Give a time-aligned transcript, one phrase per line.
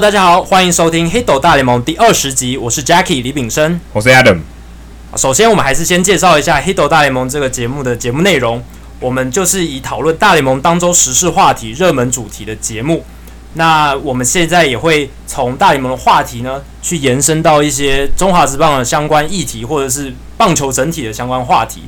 [0.00, 4.38] Hello，大家好，欢迎收听《黑斗大联盟》第二十集，我是 Jackie 李炳生，我是 Adam。
[5.14, 8.64] 首先，我们还是先介绍一下《黑斗大联盟》这个节目的节目内容。
[8.98, 13.04] 我们就是以讨论大联盟当周时事话题、热门主题的节目。
[13.52, 21.82] 那我们现在也会从大联盟的话题呢，去延伸到一些中华职棒的相关议题，或者是棒球整体的相关话题。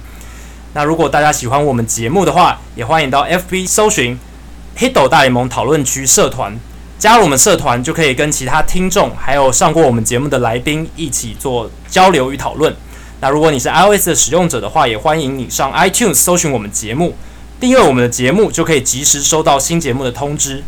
[0.75, 4.19] 那如果大家喜欢我们节目的话，也欢迎到 FB 搜寻
[4.77, 6.61] “黑斗大联盟讨论区”社团。
[7.03, 12.73] 加入我们社团，就可以跟其他听众，还有上过我们节目的来宾一起做交流与讨论。
[13.21, 17.17] 那如果你是 iOS 的使用者的话，也欢迎你上 iTunes 搜寻我们节目，
[17.59, 20.63] 订阅我们的节目，就可以及时收到新节目的通知。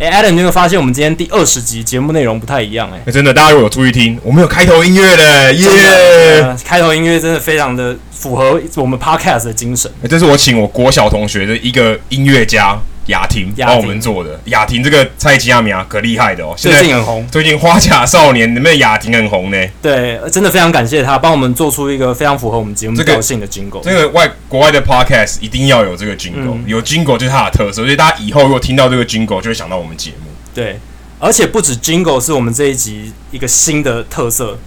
[0.00, 2.90] 诶，Adam，你有没有发现我们今天第二十集节目内容不太一样？
[3.06, 5.68] 诶，真的，大家如果有注意听，我们有开头音乐的耶、
[6.42, 6.58] 呃！
[6.64, 9.88] 开头音乐真的非常的符合我们 Podcast 的精神。
[10.10, 12.76] 这是我请我国小同学的一个音乐家。
[13.08, 19.56] 雅婷帮我们做的，雅婷这个蔡奇亚米亚可厉害的哦，最近很红，最近花甲少年里面雅婷很红呢。
[19.82, 23.82] 对，真的非常感谢他帮我们做出一个非常符合我们节目调性的 Jingle。
[23.82, 30.30] 这个外国外的 Podcast 一定要有这个 Jingle，、嗯、有 Jingle 就是它的特色，所以大家以后如果听到这个 Jingle，就会想到我们节目。
[30.54, 30.78] 对，
[31.18, 34.58] 而且不止 Jingle 是我们这一集一个新的特色。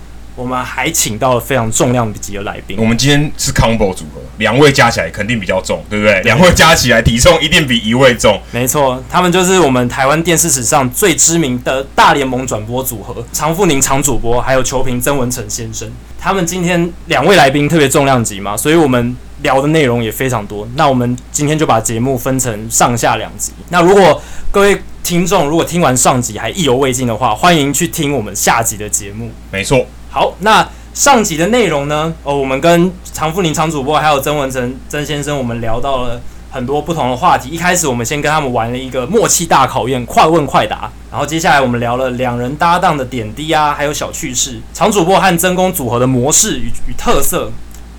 [0.42, 2.76] 我们还请到了非常重量级的来宾。
[2.80, 6.20] 我们今天是 combo 组合，两位加起来肯定比较重，对不对？
[6.24, 8.42] 两位加起来体重一定比一位重。
[8.52, 15.88] 没错，他们就是我们台湾电视史上最知名的大联盟转播组合——常富宁常主播，还有球评曾文成先生。
[16.20, 20.68] 他们今天两位来宾特别重量级嘛，所以我们聊的内容也非常多。
[20.76, 23.52] 那我们今天就把节目分成上下两集。
[23.70, 24.20] 那如果
[24.52, 29.32] 各位听众如果听完上集还意犹未尽的话，欢迎去听我们下集的节目。
[29.52, 29.86] 没错。
[30.14, 32.14] 好，那上集的内容呢？
[32.24, 37.48] 哦，我们跟常富宁常主播还有曾文成曾先生，我们聊到了很多不同的话题。
[37.48, 40.92] 一开始我们先跟他们玩了一个默契大考验，快问快答。
[41.10, 47.50] 然后接下来我们聊了两人搭档的点滴啊，还有小趣事，常主播和曾公组合的模式与与特色，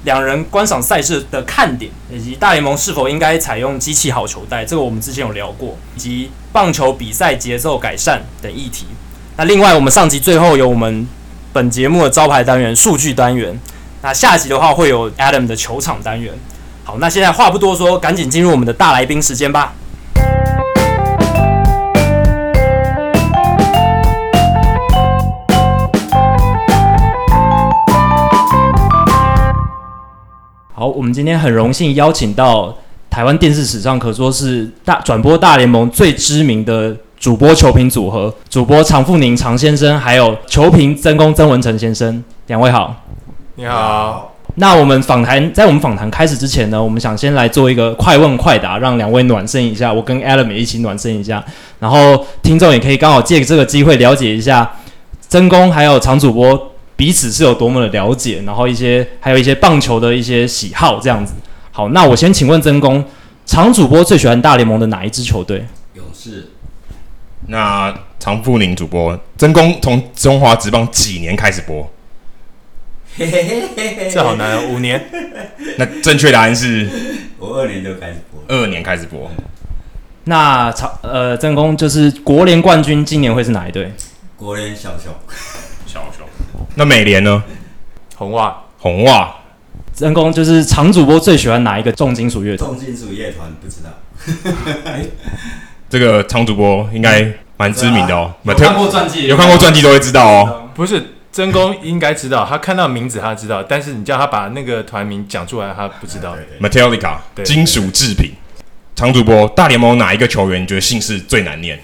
[0.05, 8.85] 两人观赏赛事的看点，以及大联盟是否应该采用机器好球带，这个我们之前有聊过，以及棒球比赛节奏改善等议题。
[9.39, 11.09] 那另外，我们上集最后有我们。
[11.55, 13.55] 本节目的招牌单元数据单元，
[14.01, 16.33] 那下集的话会有 Adam 的球场单元。
[16.83, 19.75] 好，那现在话不多说，赶紧进入我们的大来宾时间吧。
[30.73, 32.75] 好，我们今天很荣幸邀请到
[33.11, 36.97] 台湾电视史上可说是大转播大联盟最知名的。
[37.23, 42.93] 主播球评组合，主播常富宁常先生，还有球评曾公曾文成先生，两位好。
[43.55, 44.35] 你好。
[44.57, 51.45] 那我们访谈，在我们访谈开始之前呢，我们想先来做一个快问快答，让两位暖身一下，我跟 Adam 也一起暖身一下，
[51.79, 54.69] 然后听众也可以刚好借这个机会了解一下
[55.29, 61.35] 曾公还有常主播彼此是有多么的了解，然后一些还有一些棒球的一些喜好这样子。
[61.71, 63.05] 好，那我先请问曾公，
[63.47, 65.65] 常主播最喜欢大联盟的哪一支球队？
[65.95, 66.49] 勇士。
[67.53, 71.87] 那常富宁主播真公从中华职棒几年开始播？
[73.15, 74.99] 嘿嘿嘿嘿嘿，这好难哦，五年。
[75.77, 76.89] 那正确答案是？
[77.39, 78.43] 我二年就开始播。
[78.49, 79.31] 二年开始播。
[80.25, 83.93] 那常呃曾公就是国联冠军，今年会是哪一队？
[84.35, 85.13] 国联小熊。
[85.85, 86.27] 小熊。
[86.77, 87.45] 那美联呢？
[88.17, 88.63] 红袜。
[88.79, 89.31] 红袜。
[89.93, 92.71] 曾公就是常主播最喜欢哪一个重金属乐团？
[92.71, 93.91] 重金属乐团不知道。
[95.91, 100.69] 这个常主播应该蛮知名的哦，有看过传记，有看过传记都会知道哦。
[100.75, 106.37] 不是真公应该知道，他看到名字他知道，但是你叫他把那个团名讲出来，他不知道。
[106.61, 108.33] Metallica，金属制品。
[108.95, 111.81] 常主播，大联盟哪一个球员你觉得姓氏最难念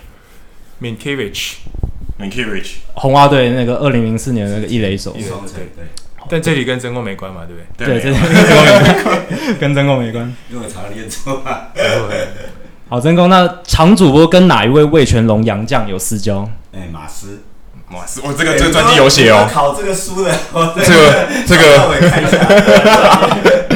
[0.82, 5.12] ？Minkiewicz，Minkiewicz，红袜队那个二零零四年那个一垒手。
[5.12, 5.86] 对对。
[6.30, 7.98] 但这里跟真公没关嘛，对不对？
[7.98, 9.26] 对，这里跟真公没关，
[9.58, 10.36] 跟曾公没关。
[10.50, 11.68] 因为常念错嘛。
[12.90, 16.48] 好，曾公，那常主播跟哪一位魏全龙杨将有私交？
[16.72, 17.42] 哎、欸，马斯，
[17.90, 19.46] 马斯，我这个这个专辑有写哦。
[19.52, 20.34] 考这个书 的，
[20.74, 21.68] 这个这个。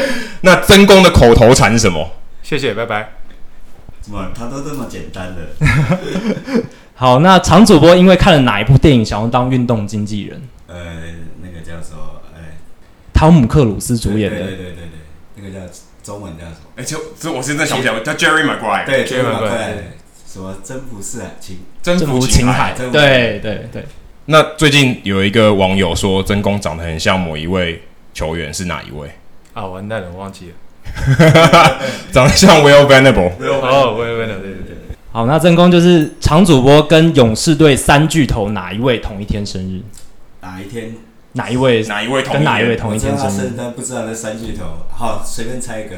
[0.40, 2.10] 那曾公的口头禅是什么？
[2.42, 3.10] 谢谢，拜拜。
[4.00, 4.30] 怎么？
[4.34, 6.62] 他都这么简单的。
[6.96, 10.40] 好，那常主播因为看了哪一部电影想要当运动经纪人？
[10.68, 10.74] 呃，
[11.42, 12.56] 那个叫做哎，
[13.12, 14.38] 汤姆克鲁斯主演的。
[14.38, 14.88] 对对对对对，
[15.36, 15.60] 那个叫。
[16.02, 16.56] 中文叫什么？
[16.76, 18.84] 哎，就这，我现在想不起来，叫 Jerry Maguire。
[18.86, 19.74] 对，Jerry Maguire。
[20.26, 21.60] 什么征服四海情？
[21.82, 22.74] 征服情海。
[22.76, 23.84] 对对对。
[24.26, 27.82] 那最近有一个网友说真公长得很像某一位
[28.14, 29.10] 球员，是哪一位？
[29.52, 30.54] 啊，完蛋了，我忘记了。
[32.10, 33.30] 长得像 Will Venable。
[33.40, 34.76] 哦，Will Venable，对对对。
[35.12, 39.82] 好，那真功就是常主播跟勇士队三巨头哪一位同一天生日？
[40.40, 40.94] 哪一天？
[41.34, 41.82] 哪一位？
[41.84, 43.52] 哪一位同跟哪一位同一天生日？
[43.56, 44.64] 但不知道那三巨头。
[44.90, 45.96] 好，随便猜一个。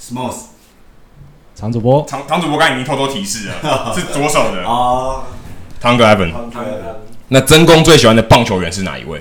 [0.00, 0.46] Smalls。
[1.54, 2.04] 常主播。
[2.06, 4.64] 常常主播刚才已经偷偷提示了， 是左手的。
[4.64, 5.24] 哦。
[5.80, 6.32] 汤格艾文。
[7.28, 9.20] 那真公最喜欢的棒球员是哪一位？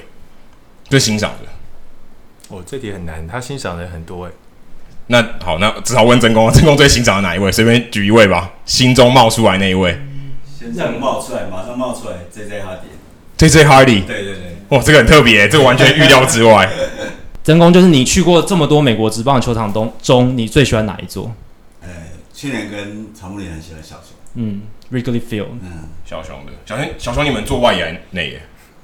[0.90, 2.56] 最欣赏的？
[2.56, 4.32] 哦，这题很难，他欣赏的很多哎。
[5.08, 7.52] 那好，那只好问真功，真公最欣赏的哪一位？
[7.52, 10.00] 随便举一位吧，心中冒出来那一位。
[10.60, 12.90] 现在冒出来，马上冒出来，J J 哈迪。
[13.42, 14.02] J J 哈迪。
[14.02, 14.56] 对对对。
[14.70, 16.70] 哇，这个很特别，这个完全预料之外。
[17.44, 21.34] 真公就是你去过这么多美国职棒球场中，中你最喜欢哪一座？
[21.82, 21.90] 呃，
[22.32, 24.16] 去年跟常务很喜欢小熊。
[24.36, 24.62] 嗯
[24.92, 25.48] ，Wrigley Field。
[25.64, 28.42] 嗯，小熊的，小熊小熊，你们做外野内野？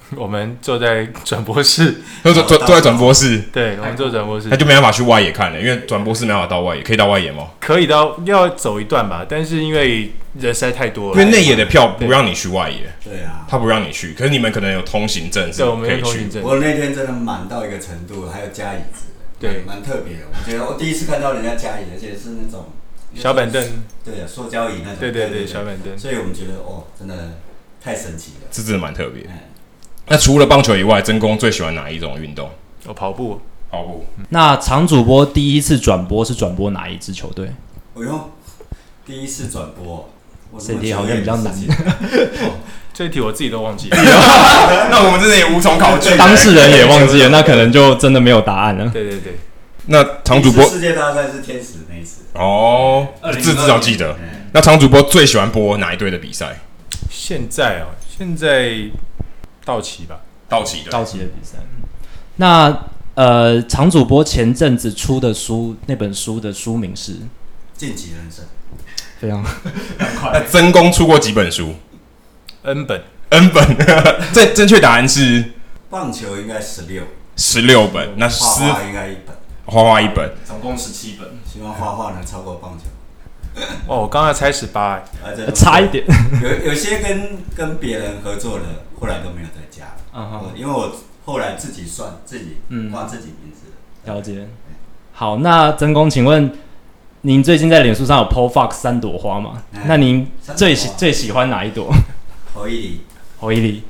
[0.16, 3.40] 我们坐在转播室， 坐坐坐坐在转播室。
[3.52, 7.48] 对，我们坐转播室，他就没办法去外野看了，因为转播室没办法到外野，可以到外野吗？
[7.60, 12.90] 可以到，要走一段吧，但是因为人实在太多了，因为内野的票不让你去外野。
[13.04, 16.42] 对啊，他不让你去，可是你们可能有通行证，对，我们有通行证。
[16.42, 19.08] 我那天真的满到一个程度，还有加椅子，
[19.40, 20.24] 对，蛮特别的。
[20.32, 22.68] 我觉得我第一次看到人家加椅，而且是那种
[23.14, 23.62] 小板凳，
[24.06, 25.98] 对啊，塑胶椅那种，对对对，小板凳。
[25.98, 27.34] 所以我们觉得哦，真的
[27.84, 29.24] 太神奇了，这真的蛮特别。
[30.10, 32.50] 那除了棒球以外，真功最喜欢哪一种运动？
[32.86, 34.06] 哦跑步，跑步。
[34.30, 37.48] 那常主播第一次转播是转播哪一支球队？
[37.96, 38.32] 哎呦，
[39.06, 40.10] 第一次转播，
[40.58, 41.54] 这题好像比较难。
[42.94, 43.98] 这一题我自己都忘记了。
[44.90, 48.90] 那我们真的也无从考据，当事人也忘记了，那可能就真的没有答案了。
[48.90, 49.38] 对对对。
[49.88, 54.16] 那常主播世界大赛是天使那一次哦，这至少记得。
[54.54, 56.60] 那常主播最喜欢播哪一队的比赛？
[57.12, 57.88] 现在哦，
[58.18, 58.90] 现在。
[59.68, 61.58] 道奇吧，道奇的道奇的比赛。
[62.38, 62.86] 那
[63.16, 67.12] 呃，常主播前阵子出的书，那本书的书名是
[67.76, 68.46] 《晋级人生》，
[69.20, 70.32] 非常快。
[70.32, 71.74] 那真功出过几本书
[72.62, 73.78] ？N 本，N 本。
[74.32, 75.52] 正正确答案是
[75.90, 77.04] 棒球应该十六，
[77.36, 78.14] 十六本。
[78.16, 79.36] 那画画应该一本，
[79.66, 81.28] 画画一本，总共十七本。
[81.46, 82.86] 希望画画能超过棒球。
[83.88, 85.04] 哦，我刚才猜十八，
[85.54, 86.06] 差一点。
[86.42, 88.66] 有有些跟跟别人合作的，
[89.00, 89.96] 后来都没有再加。
[90.14, 90.92] 嗯哼，因为我
[91.26, 93.68] 后来自己算自己，嗯，挂自己名字。
[94.06, 94.48] 了解。
[95.14, 96.52] 好，那曾公，请问
[97.22, 99.64] 您最近在脸书上有 po Fox 三朵花吗？
[99.86, 101.92] 那您最喜最喜欢哪一朵？
[102.54, 103.02] 侯一里，
[103.40, 103.84] 侯一里。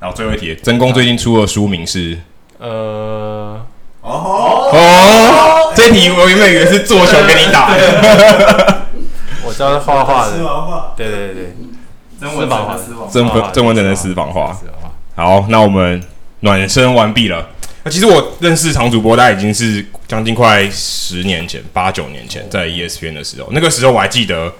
[0.00, 2.18] 然后最后一题，曾公最近出的书名是？
[2.58, 3.64] 呃，
[4.00, 7.70] 哦哦，这题我原本以为是做球给你打。
[9.46, 10.92] 我知道是画画的。
[10.96, 11.56] 对对对。
[12.30, 12.78] 私房话，
[13.10, 14.56] 真真真完整的私房话。
[15.14, 16.02] 好，那我们
[16.40, 17.48] 暖身完毕了。
[17.84, 24.52] 那其实我认识常主播，大概已经是将近快十年前，八九年前，在 ESPN 的时候，那个时候我还记得，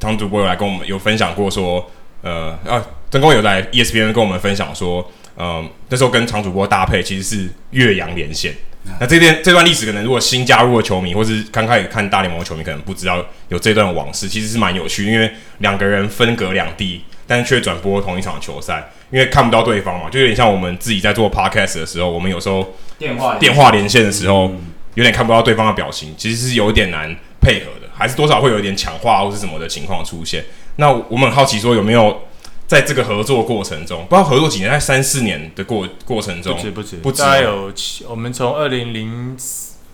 [0.00, 1.88] 常主播有来跟我们有分享过，说，
[2.22, 8.52] 呃，啊，曾公有来 ESPN 跟我们分享说，嗯、呃，那时候跟常主播搭配其实是岳阳连线。
[9.00, 15.04] 那这段这段历史，可能如果新加入的球迷，或是刚开始看大联盟的球迷，可能不知道有这段往事，其实是蛮有趣。
[15.06, 24.54] 因为两个人分隔两地，但却转播同一场球赛，因为看不到对方嘛，就有点像我们自己在做 podcast 的时候，我们有时候电话电话连线的时候，
[24.94, 30.44] 有点看不到对方的表情，其实是有点难配合的，还是多少会有一点抢话或是什么的情况出现。
[30.76, 32.22] 那我们很好奇说有没有？
[32.66, 38.04] 在这个合作过程中，不知道合作几年，在三四年的过过程中，不止不止，不止大概有七。
[38.06, 39.36] 我们从二零零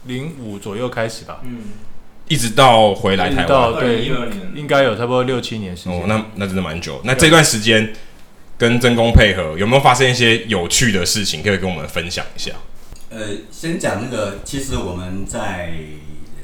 [0.04, 1.64] 零五左右开始吧，嗯，
[2.28, 4.08] 一直到回来台湾，对，
[4.54, 5.92] 应该有差不多六七年时间。
[5.92, 7.00] 哦，那那真的蛮久。
[7.04, 7.92] 那这段时间
[8.56, 12.52] 跟真工配合，有没有发生一些有趣的事情，可以跟我们分享一下？
[13.10, 15.72] 呃，先讲那个，其实我们在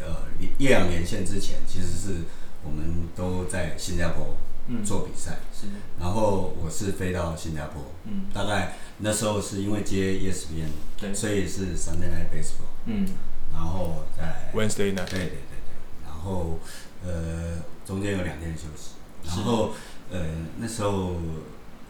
[0.05, 0.17] 呃
[0.59, 2.25] 一两年线之前，其实是
[2.65, 4.35] 我们都在新加坡。
[4.69, 5.39] 嗯，做比赛。
[5.53, 5.67] 是，
[5.99, 10.69] 然后我是飞到新加坡，嗯，大概那时候是因为接 ESPN，
[10.99, 13.07] 对，所以是 Sunday Night Baseball，嗯，
[13.53, 16.59] 然后在 Wednesday Night，对对对对，然后
[17.05, 18.93] 呃中间有两天休息，
[19.25, 19.71] 然后
[20.11, 20.21] 呃
[20.59, 21.17] 那时候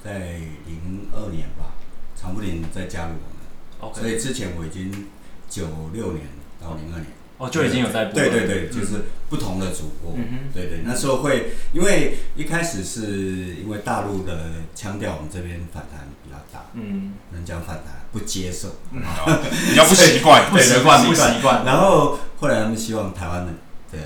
[0.05, 1.75] 在零二年吧，
[2.17, 5.09] 常布林再加入我们，OK，，所以之前我已经
[5.49, 6.27] 九六年
[6.61, 7.07] 到零二年。
[7.39, 8.15] 哦，就已经有在播。
[8.15, 10.17] 对对对，就是不同的主播。
[10.55, 16.67] 对对，那时候会，因为一开始是因为大陆的腔调，我们这边反弹比较大。
[16.73, 17.13] 嗯。
[17.33, 18.77] 能讲反弹，不接受。
[18.91, 19.03] 嗯。
[19.69, 21.65] 比较不习惯，不习惯，不习惯。
[21.67, 23.53] 然后后来他们希望台湾的
[23.93, 23.99] 的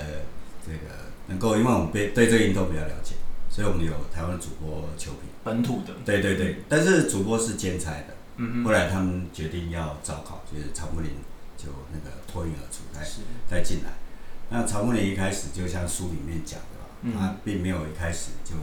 [0.65, 0.93] 这个
[1.27, 3.15] 能够，因为我们对对这个运动比较了解，
[3.49, 5.29] 所以我们有台湾的主播球评。
[5.43, 5.93] 本土的。
[6.03, 8.07] 对对对，但是主播是兼差的。
[8.35, 8.65] 嗯嗯。
[8.65, 11.11] 后来他们决定要招考，就是常木林。
[11.61, 13.05] 就那个脱颖而出，再
[13.49, 13.91] 再进来。
[14.49, 18.55] 那曹梦林一开始就像书里面讲的吧，嗯、他并没有一开始就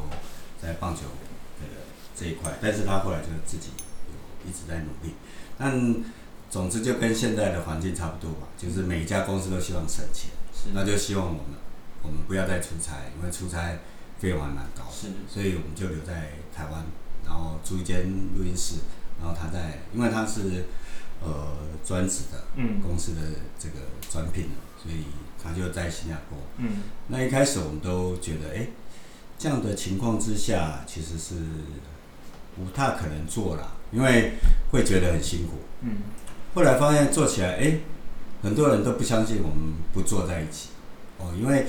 [0.61, 1.03] 在棒球
[1.59, 1.83] 这个
[2.15, 3.69] 这一块，但是他后来就自己
[4.09, 5.15] 有一直在努力。
[5.57, 6.05] 但
[6.51, 10.31] 总之就跟现在的环境差不多吧，就是每一家公司都希望省钱，
[10.75, 11.43] 那就希望我们
[12.03, 13.79] 我们不要再出差，因为出差
[14.19, 15.09] 费用还蛮高的，是。
[15.29, 16.85] 所以我们就留在台湾，
[17.25, 18.05] 然后租一间
[18.37, 18.77] 录音室，
[19.21, 20.67] 然后他在，因为他是
[21.23, 23.21] 呃专职的，嗯，公司的
[23.59, 23.75] 这个
[24.11, 24.51] 专聘的，
[24.83, 25.05] 所以
[25.43, 28.69] 他就在新加坡，嗯，那一开始我们都觉得，哎，
[29.39, 31.35] 这样的情况之下其实是
[32.57, 34.33] 不太可能做了，因为
[34.73, 35.99] 会觉得很辛苦，嗯。
[36.55, 37.79] 后来发现做起来，哎，
[38.43, 40.71] 很多人都不相信我们不坐在一起，
[41.19, 41.67] 哦，因为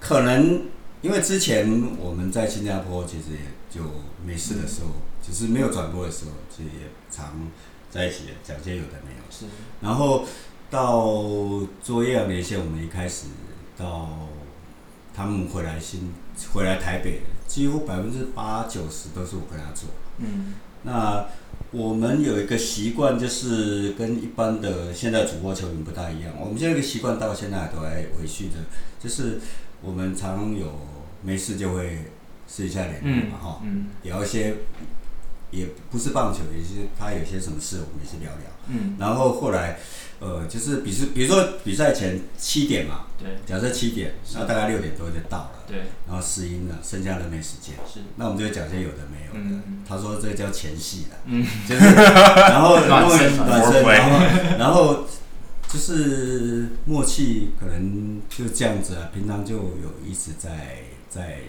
[0.00, 0.62] 可能
[1.02, 3.40] 因为之前我们在新加坡其实也
[3.70, 3.82] 就
[4.26, 4.88] 没事的时候，
[5.22, 7.48] 只是没有转播的时候，其实也常
[7.92, 9.22] 在一起讲些有的没有。
[9.30, 9.44] 是。
[9.80, 10.26] 然后
[10.68, 11.14] 到
[11.80, 13.26] 做业阳连线，我们一开始
[13.76, 14.28] 到
[15.14, 16.12] 他们回来新
[16.52, 19.88] 回来台北，几乎百分之八九十都是我跟他做。
[20.18, 20.54] 嗯。
[20.82, 21.26] 那。
[21.70, 26.34] 我们有一个习惯，就是跟一般的现在主播球员不大一样。
[26.38, 28.56] 我们现在个习惯到现在都还维续着，
[29.00, 29.40] 就是
[29.80, 30.70] 我们常有
[31.22, 32.10] 没事就会
[32.46, 34.54] 试一下联络嘛，哈、嗯，聊一些，
[35.52, 38.50] 也不是棒球，也是他有些什么事，我们也是聊聊。
[38.66, 39.78] 嗯，然后后来。
[40.22, 49.40] 呃，就是比是，比如说比赛前七点嘛，对，假设七点，那大概六点多就到了，对，然后试音了，剩下的没时间，是，那我们就讲些有的没有的。
[49.40, 55.06] 嗯、他说这叫前戏了，嗯，就是，然后暖身， 暖身，然后然后
[55.68, 61.40] 就是默契，可能就这样子啊，平常就有一直在在。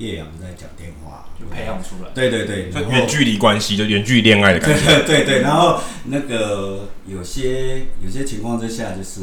[0.00, 2.10] 叶阳在讲电话，就培养出来。
[2.14, 5.02] 对对对，就远距离关系，就远距离恋爱的感觉。
[5.04, 9.20] 对对对，然后那个有些有些情况之下，就是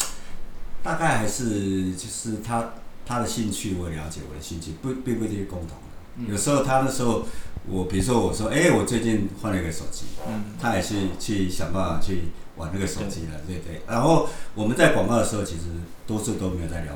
[0.84, 2.74] 大概还是就是他
[3.06, 6.30] 他的兴趣我了解，我的兴趣不并不一定是共同的。
[6.30, 7.26] 有时候他那时候，
[7.66, 12.24] 我比如说我说，哎，我最近换了一个手机，嗯，他也是去想办法去
[12.56, 13.80] 玩那个手机了，对对。
[13.88, 15.62] 然后我们在广告的时候，其实
[16.06, 16.92] 多数都没有在聊。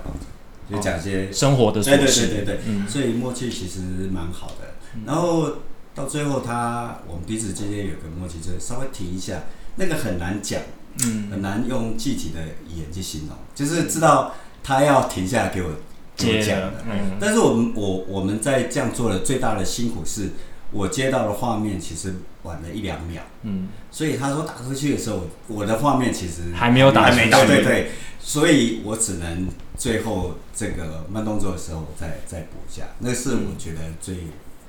[0.70, 3.80] 就讲些生活的事，对对对对对，嗯、所以默契其实
[4.12, 4.74] 蛮好的。
[4.94, 5.50] 嗯、然后
[5.94, 9.42] 到最后他，我们彼此之间有个默契，就是稍微提一下，
[9.76, 10.60] 那个很难讲，
[11.04, 15.70] 嗯，很难用具体的语言去形容，就是知道他要停下来给我
[16.16, 16.72] 给我讲的。
[16.88, 20.30] 嗯、但是我们我我们在这样做的最大的辛苦是，
[20.70, 29.48] 我接到的画面其实晚了一两秒，嗯，所以他说打出去的时候，我的画面其实还没有打，还没到，对对对，所以我只能。
[29.80, 34.14] 最后这个慢动作的时候再再补一下，那是我觉得最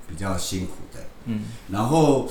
[0.07, 1.01] 比较辛苦的。
[1.25, 2.29] 嗯，然后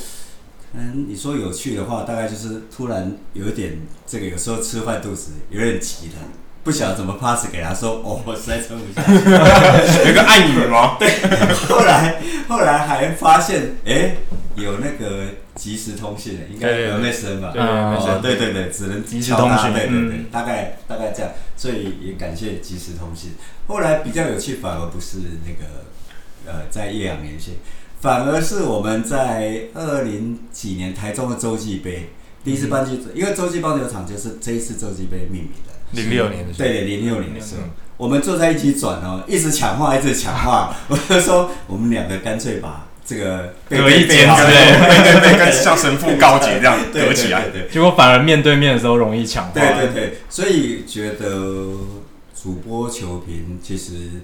[0.73, 6.15] 嗯，你说有趣的话，大概就是突然有一点这个，有时候吃坏肚子，有点急了，
[6.63, 9.15] 不晓得怎么 pass 给他说，哦，我实在撑不下去，
[10.09, 10.97] 有个爱你吗？
[11.01, 11.09] 对，
[11.69, 14.17] 后来后来还发现，哎。
[14.57, 15.25] 有那个
[15.55, 17.51] 即时通信的，应该有那声吧？
[18.21, 19.73] 对对对，只能即时通讯。
[19.73, 23.37] 对对对，大概大概这样，所以也感谢即时通信。
[23.69, 25.87] 后来比较有趣，反而不是那个
[26.45, 27.55] 呃，在一两年线，
[28.01, 32.11] 反而是我们在二零几年台中的洲际杯
[32.45, 35.70] 第一次办季，因为洲际棒球场就是这一次洲际杯命名的。
[35.93, 37.63] 零六年的时候，对对，零六年的时候，
[37.97, 42.87] 我们坐在一起转哦，一直抢话，一直抢话， 我就说我们两个干脆把。
[43.03, 49.53] 这个隔一间之类， 对对对， 像神父告解这样隔起来，对，结果反而面对面的时候容易抢话。
[49.53, 51.27] 对对对，所以觉得
[52.41, 54.23] 主播球评其实，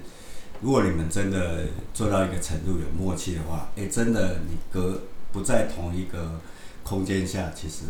[0.61, 5.01] 如果你们真的做到一个程度有默契的话，哎，真的你隔
[5.33, 6.39] 不在同一个
[6.83, 7.83] 空间下，其实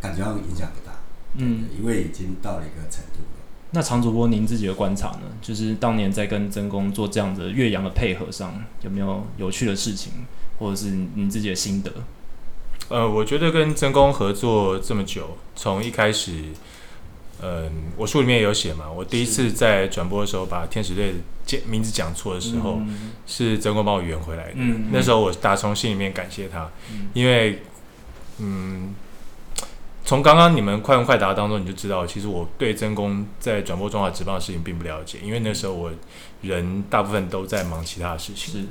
[0.00, 0.97] 感觉上影响不大。
[1.36, 3.20] 嗯，因为已经到了一个程度。
[3.70, 5.24] 那常主播，您自己的观察呢？
[5.42, 10.10] 就是当年在跟曾公做这样的岳阳的配合上，有没有有趣的事情，
[10.58, 11.92] 或者是您自己的心得？
[12.88, 16.32] 呃，我觉得跟曾公合作这么久，从一开始，
[17.42, 21.12] 嗯、呃，我书里面也有写嘛，我第一次在转播的时候把天使队
[21.46, 24.54] 的名字讲错的时候，嗯、是曾公帮我圆回来的。
[24.54, 27.60] 嗯，那时候我打从心里面感谢他，嗯、因为，
[28.38, 28.94] 嗯。
[30.08, 35.92] 从刚刚你们快问快答当中，你就知道，其实我对曾公在转播中华职棒的事情并不了解，因为那时候我
[36.40, 38.54] 人大部分都在忙其他的事情。
[38.54, 38.64] 是，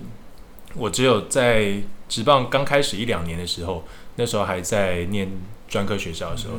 [0.74, 1.76] 我只有在
[2.10, 3.84] 职棒刚开始一两年的时候，
[4.16, 5.30] 那时候还在念
[5.70, 6.56] 专科学校的时候，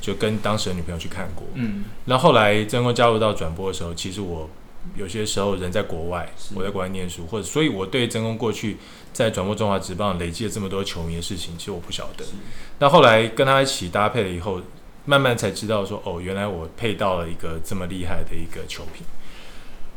[0.00, 1.46] 就跟当时的女朋友去看过。
[1.54, 4.50] 嗯，然后后来曾公加入到转播的时候，其实我。
[4.94, 8.76] 有些时候人在国外，我在国外念书，或者所以我对曾公过去
[9.12, 12.24] 在转播中华职棒累积了这么多球迷的事情，其实我不晓得。
[12.78, 14.60] 那后来跟他一起搭配了以后，
[15.04, 19.04] 慢慢才知道说，哦，原来我配到了一个这么厉害的一个球评。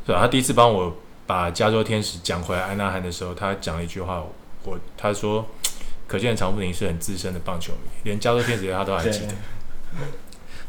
[0.06, 0.96] 对，他第一次帮我
[1.28, 4.24] 把加州天使讲回来安纳汉的时候，他讲了一句话，
[4.64, 5.46] 我他说，
[6.08, 9.36] 可见常富宁是很资深的棒球迷，连加州天使他都还记得。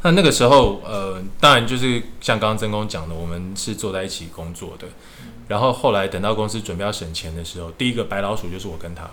[0.02, 4.86] 那那个时候，呃，当然就是像刚刚曾工讲的，我们是坐在一起工作的。
[5.48, 9.10] 然后后来等到公司准备要省钱的时候，第一个白老鼠就是我跟他。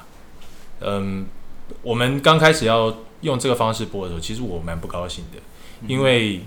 [0.79, 1.25] 嗯，
[1.81, 5.39] 我们刚开始要用这个方式播的时候，其实我蛮不高兴的，
[5.87, 6.41] 因为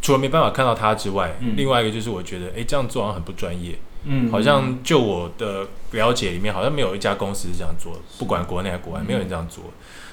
[0.00, 3.78] 除了没办法看到他之外，另外一个就是我觉得，哎，这样做好像很不专业。
[4.04, 9.64] 嗯，好像就我的了解里面，好像没有一家公司是这样做，不管国内还是国外，没有人这样做。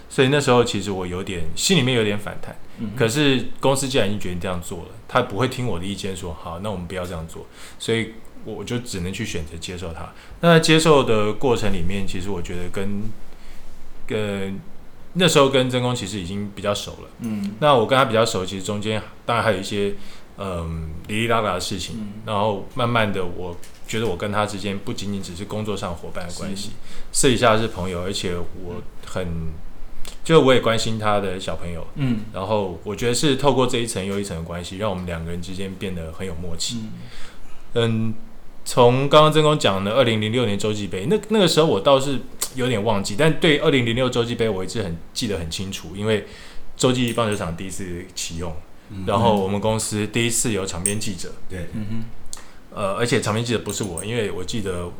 [0.09, 7.45] 所以那时候其实我有点心里面有点反弹，嗯、可是公司既然已经决定这样做了，他不会听我的意见说，好，那我们不要这样做，
[7.77, 8.13] 所以
[8.45, 10.13] 我就只能去选择接受他。
[10.39, 13.03] 那在接受的过程里面，其实我觉得跟
[14.07, 14.59] 跟
[15.13, 19.93] 那时候跟曾公其实已经比较熟了，嗯，那我跟他比较熟，其实中间当然还有一些
[20.37, 26.71] 嗯哩哩啦啦的事情，嗯、然后慢慢的我觉得我跟他之间不仅仅只是工作上伙伴的关系，
[27.11, 29.27] 私底下是朋友，而且我很。
[30.27, 36.81] 就我也关心他的小朋友，嗯，然后我觉得是透过这一层又一层的关系，让我们两个人之间变得很有默契。
[37.75, 38.13] 嗯，
[38.65, 42.19] 从刚刚曾公讲的二零零六年洲际杯，那那个时候我倒是
[42.55, 46.25] 有点忘记，但对二零零六洲际杯我一直很记得很清楚，因为
[46.75, 48.53] 洲际棒球场第一次启用，
[48.89, 52.03] 嗯、然后我们公司第一次有场边记者，对，嗯哼，
[52.75, 54.91] 呃，而且场边记者不是我，因为我记得。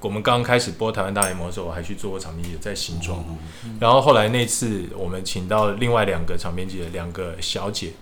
[0.00, 3.24] 我们刚开始播台湾大联盟的时候，我还去做过场边记者，在新庄。
[3.80, 7.92] 然后后来那次，我们请到另外两个场边记者，两个小姐，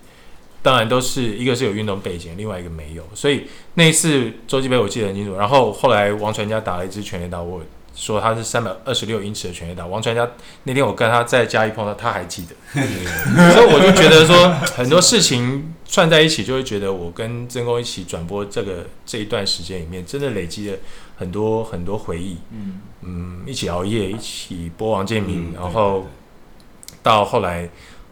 [0.61, 3.03] 当然都是一个是有运动背景，另外一个没有。
[3.15, 5.35] 所以那一次洲际杯我记得很清楚。
[5.35, 7.61] 然后后来王传家打了一支全垒打，我
[7.97, 9.85] 说他是三百二十六英尺的全垒打。
[9.85, 10.29] 王传佳
[10.63, 12.55] 那天我跟他在嘉义碰到，他还记得。
[13.51, 20.77] 所以我就觉得说很多事情串在一起，就会觉得我跟曾公一起转播这个这一段时间里面，真的累积了。
[21.19, 26.05] 很多很多回忆，嗯嗯，一起熬夜，一起播王建民，嗯、然后
[27.01, 27.67] 到后来，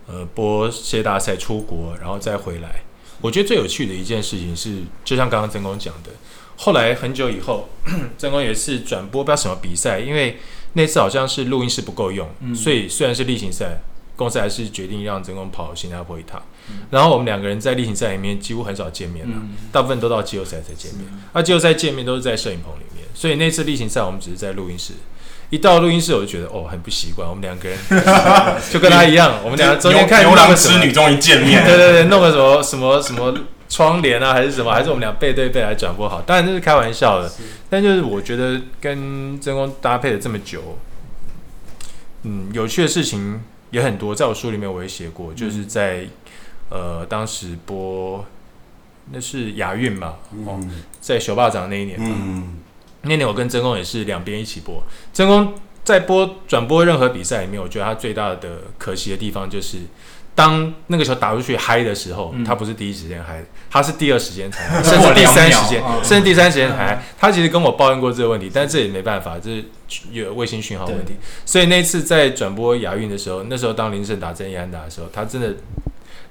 [0.08, 2.82] 呃，播世界大赛出国，然后再回来。
[3.22, 6.10] 我觉得最有趣的一件事情是，就像刚刚曾公讲的，
[6.58, 7.70] 后来很久以后，
[8.18, 10.40] 曾公也是转播不知道什么比赛，因为
[10.74, 13.80] 那次好像是录音室不够用，嗯、所以虽然是例行赛。
[14.18, 21.06] 公司还是决定让曾公跑新加坡一趟，嗯、然后我们两个人在例行赛里面几乎很少见面了，嗯、大部分都到季后赛才见面。
[21.34, 24.94] 那季后赛见面都是在摄影棚里面，所以那次例行赛我们只是在录音室。
[25.50, 27.78] 一到录音室我就觉得哦很不习惯，我们两个人
[28.72, 33.38] 就跟他一样，我们两个 中间看牛郎织女终于见面，对对对，弄个什么什么什么
[33.68, 37.32] 窗帘啊还是什么，还是我们俩背对背来转播好，当然这是开玩笑的，
[37.70, 40.78] 但就是我觉得跟曾公搭配了这么久，
[42.24, 43.42] 嗯，有趣的事情。
[43.72, 46.06] 也很多，在我书里面我也写过，就是在
[46.70, 48.24] 呃当时播
[49.12, 50.14] 那是亚运嘛，
[50.46, 50.58] 哦，
[51.02, 52.60] 在熊霸掌那一年，嗯
[53.02, 54.82] 那年我跟曾公也是两边一起播。
[55.12, 59.80] 曾公在播转播任何比赛里面，我觉得他最大的可惜的地方就是。
[60.36, 67.04] 当那个球打出去嗨的时候，他不是第一时间嗨，他是第二时间才 嗨，甚至第三时间，甚至第三时间才嗨。
[67.18, 69.64] 他其实跟我抱怨过这个问题，但这也没办法，这是
[70.12, 71.14] 有卫星讯号问题。
[71.46, 75.56] 所以那次在转播亚运的时候，那时候当林胜打真安打的时候，他真的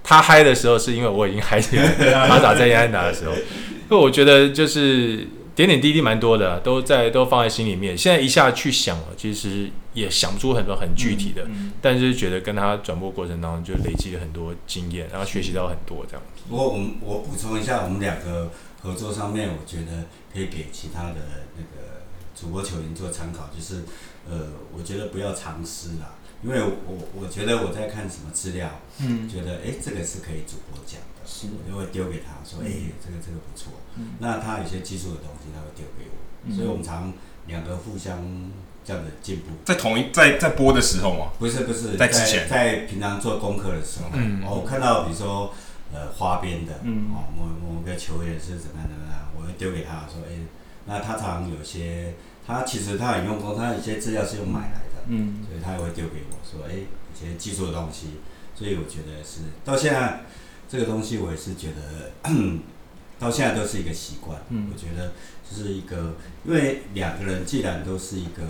[0.02, 2.28] 他嗨的时候，是因为我已经嗨起来了。
[2.28, 5.26] 他打真安打的时候，因为我觉得就是。
[5.54, 7.96] 点点滴滴蛮多的，都在都放在心里面。
[7.96, 16.22] 现在一下去想了，其实也想不出很多很具体的，嗯嗯、但是觉得跟他转播过程当中就累积了很多经验，然后学习到很多这样。
[16.48, 18.50] 不过我们我补充一下，我们两个
[18.82, 22.02] 合作上面，我觉得可以给其他的那个
[22.34, 23.84] 主播球员做参考，就是
[24.28, 31.06] 呃，我觉得不要藏私啦，因为我我觉得我在看什么资料，嗯，觉得哎、欸、这个是可以主播讲的。
[31.24, 33.72] 是我就会丢给他说，哎、欸，这个这个不错。
[33.96, 36.16] 嗯、那他有些技术的东西，他会丢给我。
[36.44, 37.12] 嗯、所以我们常
[37.46, 38.18] 两个互相
[38.84, 39.46] 这样的进步。
[39.64, 41.32] 在同一在在播的时候吗？
[41.38, 45.54] 不是不是，在之前，在平常做功课的时候，嗯，我看到比如说
[45.92, 50.46] 呃花边的，嗯，哦某某个球员是怎么样怎么样，我会丢给他说，哎、欸，
[50.86, 52.14] 那他常有些，
[52.46, 58.20] 他其实他很用功，他有些资料是用买来的，嗯，所以他也会丢给我说，哎、欸，一些技术的东西。
[58.56, 60.24] 所以我觉得是到现在。
[60.66, 62.10] 这个东西我也是觉得，
[63.24, 64.38] 到现在都是一个习惯。
[64.50, 65.12] 嗯，我觉得
[65.48, 68.42] 就是一个，因为两个人既然都是一个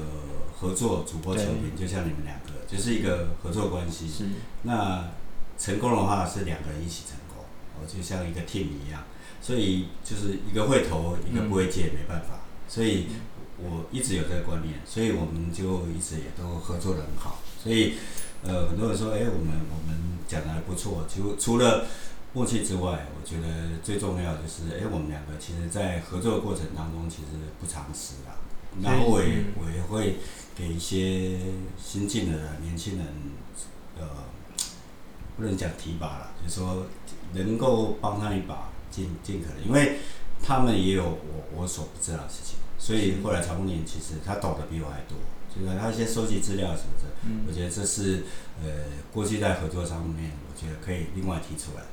[0.59, 4.09] 合作主播球员，就像你们两个，就是一个合作关系。
[4.09, 4.25] 是。
[4.63, 5.11] 那
[5.57, 7.45] 成功的话是两个人一起成功，
[7.77, 9.05] 哦，就像一个 team 一样。
[9.41, 12.41] 所以就是一个会投，一个不会接，没办法。
[12.67, 13.07] 所以
[13.59, 17.41] 我一直有这个观念，所以我们就一直也都合作的很好。
[17.63, 17.95] 所以
[18.43, 21.87] 呃，很多人说，哎，我们我们讲的还不错，就除了。
[22.35, 27.29] 默契之外，我觉得最重要就是，哎、欸，我们两个其实，在合作的过程当中，其实
[27.61, 28.35] 不常识啦。
[28.83, 30.17] 然后我也我也会
[30.57, 31.39] 给一些
[31.81, 33.07] 新进的年轻人，
[33.97, 34.05] 呃，
[35.37, 36.87] 不能讲提拔了，就是说
[37.35, 40.01] 能够帮他一把，尽尽可能，因为
[40.43, 45.17] 他们也有我我所不知道的事情，所以后来曹公年其实他懂得比我还多，
[45.55, 48.25] 就是他一些收集资料什么的，嗯、我觉得这是
[48.61, 48.69] 呃
[49.13, 51.85] 过去在合作上面，我觉得可以另外提出来。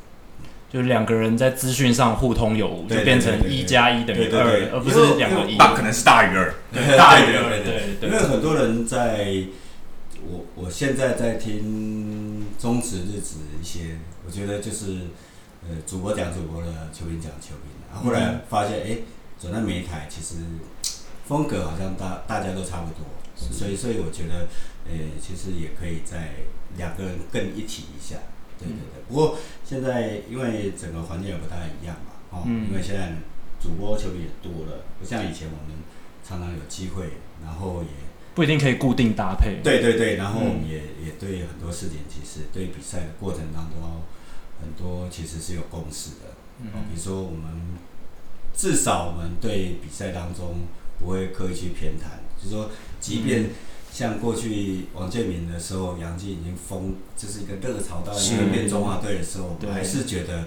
[0.72, 5.58] 就两个人在资讯上互通有无，就变成一加一等于二，而不是两个一。
[5.58, 6.54] 大可能是大于二，
[6.98, 8.10] 大于二，对对。
[8.10, 9.44] 因为很多人在，
[10.26, 15.10] 我我现在在听中职日子一些，我觉得就是
[15.64, 19.00] 呃主播讲主播的，球评讲球评的，然后后来发现哎，
[19.38, 20.36] 走到每一台其实
[21.28, 23.06] 风格好像大大家都差不多，
[23.36, 24.48] 所以所以我觉得
[24.86, 26.30] 呃其实也可以在
[26.78, 28.16] 两个人更一体一下。
[28.62, 33.14] 对对对，不过现在因为整个环境也不太一样嘛，哦，嗯、因为现在
[33.60, 35.78] 主播球迷也多了，不像以前我们
[36.24, 37.10] 常常有机会，
[37.44, 37.90] 然后也
[38.36, 39.62] 不一定可以固定搭配。
[39.64, 44.02] 对对对，然后我们也、嗯、也对很多事情，其实对比赛的过程当中，
[44.62, 46.36] 很多其实是有共识的。
[46.62, 47.78] 嗯，比如说我们
[48.56, 50.68] 至少我们对比赛当中
[51.00, 52.70] 不会刻意去偏袒，就是说
[53.00, 53.50] 即便、嗯。
[53.92, 60.46] 像过去王建民的时候，杨基已经封，就是一个热潮到一个变中华队的时候，我们还是觉得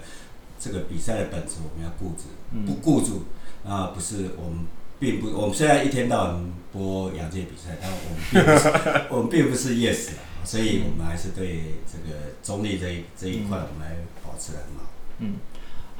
[0.58, 2.24] 这个比赛的本质我们要固执，
[2.66, 3.24] 不固住
[3.68, 4.64] 啊，不是我们
[4.98, 8.68] 并不，我们虽然一天到晚播杨基比赛，但我们并不是
[9.14, 14.90] 我们并不是 yes，所以我们还是对这个中立这一这一块，我们还保持很好。
[15.18, 15.34] 嗯。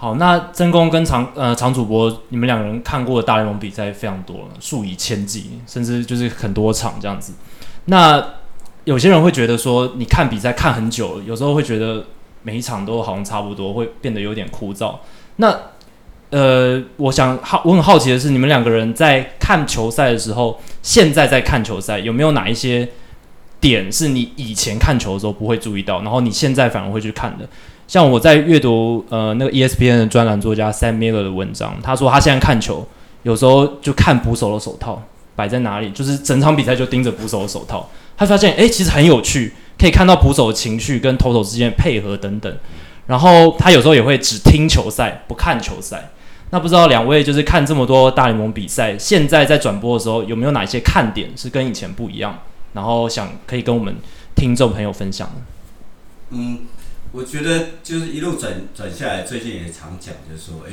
[0.04, 7.32] 好，那曾公跟常呃常主播，你们两个人看过的大联盟比赛非常多了，数以千计，甚至就是很多场这样子。
[7.86, 8.22] 那
[8.84, 12.04] 有些人会觉得说，你看比赛看很久，有时候会觉得
[12.42, 14.94] 每一场都好像差不多，会变得有点枯燥。
[15.36, 15.58] 那
[16.28, 22.86] 呃，我想好，我很好奇的是，你们两个人在看球赛的时候，现在在看球赛，有没有哪一些
[23.58, 27.48] 点是你以前看球的时候不会注意到，然后你现在反而会去看的？
[27.86, 32.86] 像我在阅读呃那个 ESPN 的专栏作家 Sam Miller 的文章，他说他现在看球，
[33.22, 35.02] 有时候就看捕手的手套
[35.36, 42.56] 摆在哪里，就是整场比赛就盯着捕手的手套，他发现哎、其实很有趣，可以看到捕手的情绪跟投手之间的配合等等。
[43.06, 46.10] 然后他有时候也会只听球赛不看球赛。
[46.50, 52.38] 那不知道两位就是看这么多大联盟比赛，现在在转播的时候有没有哪些看点是跟以前不一样？
[52.72, 53.94] 然后想可以跟我们
[54.34, 55.30] 听众朋友分享。
[56.30, 56.60] 嗯。
[57.14, 60.72] 我觉得就是一路转转下来，最近也常讲，就是说，哎，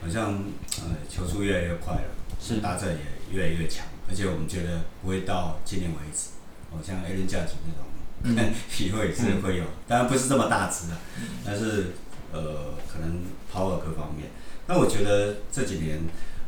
[0.00, 0.42] 好像
[0.80, 2.08] 呃球速越来越快了，
[2.40, 6.30] 是打者也越来越强，而且我们觉得不会到今年为止，
[6.70, 7.84] 哦，像 Aaron Judge 那种，
[8.22, 10.96] 嗯， 以后也是会有，当然不是这么大只的，
[11.44, 11.92] 但是
[12.32, 13.20] 呃可能
[13.52, 14.30] power 各方面。
[14.66, 16.00] 那我觉得这几年，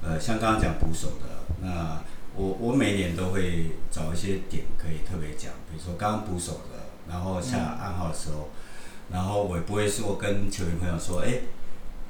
[0.03, 2.03] 呃，像刚刚讲捕手的，那
[2.35, 8.49] 我我每年都会找一些点可以特别讲，比如说刚刚捕手的，然后下暗号的时候。
[9.11, 11.41] 然后我也不会说跟球员朋友说，哎，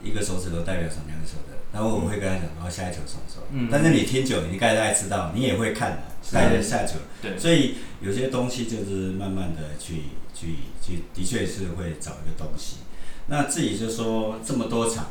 [0.02, 3.44] 一个手指头代表什么，样的手的，然后我会跟他讲，然后下一球什么时候。
[3.50, 3.68] 嗯。
[3.70, 6.94] 但是你听久了，你大概知道，你也会看的，下一下球。
[7.20, 7.38] 对。
[7.38, 10.04] 所以有些东西就是慢慢的去
[10.34, 12.78] 去去，的确是会找一个东西。
[13.26, 15.08] 那自己就说这么多场，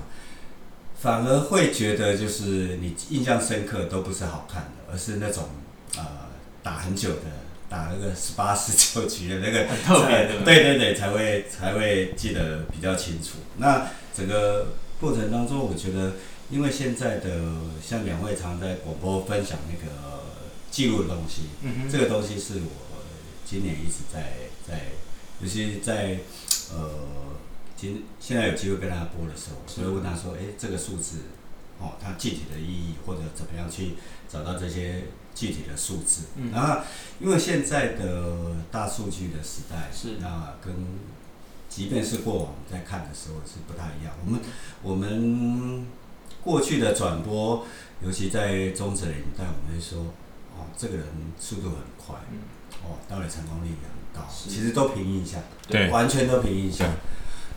[1.00, 5.44] 反而会觉得就是你印象深刻都不是好看的，而是那种
[5.98, 6.04] 呃
[6.64, 7.45] 打很久的。
[7.76, 13.40] 打那个十八、十九局的那个很特别的，对对对，才会才会记得比较清楚。
[13.58, 16.14] 那整个过程当中，我觉得，
[16.50, 17.42] 因为现在的
[17.86, 19.92] 像两位常在广播分享那个
[20.72, 23.04] 记录的东西，嗯，这个东西是我
[23.44, 24.32] 今年一直在
[24.66, 24.84] 在，
[25.42, 26.20] 尤其在
[26.72, 26.90] 呃，
[27.76, 31.18] 今现在有机会跟他播的时候，所以问他说，哎，这个数字，
[31.80, 33.96] 哦，它具体的意义或者怎么样去
[34.32, 35.04] 找到这些。
[35.36, 36.82] 具体的数字，嗯、然后
[37.20, 40.74] 因为现在的大数据的时代，是那跟
[41.68, 44.14] 即便是过往在看的时候是不太一样。
[44.24, 44.40] 我们
[44.82, 45.86] 我们
[46.42, 47.68] 过去的转播，
[48.02, 50.00] 尤其在中职年代，我们会说，
[50.56, 51.06] 哦，这个人
[51.38, 52.40] 速度很快，嗯、
[52.86, 56.90] 哦，到底成功率也很高，其实都凭印象，对，完全都凭印象。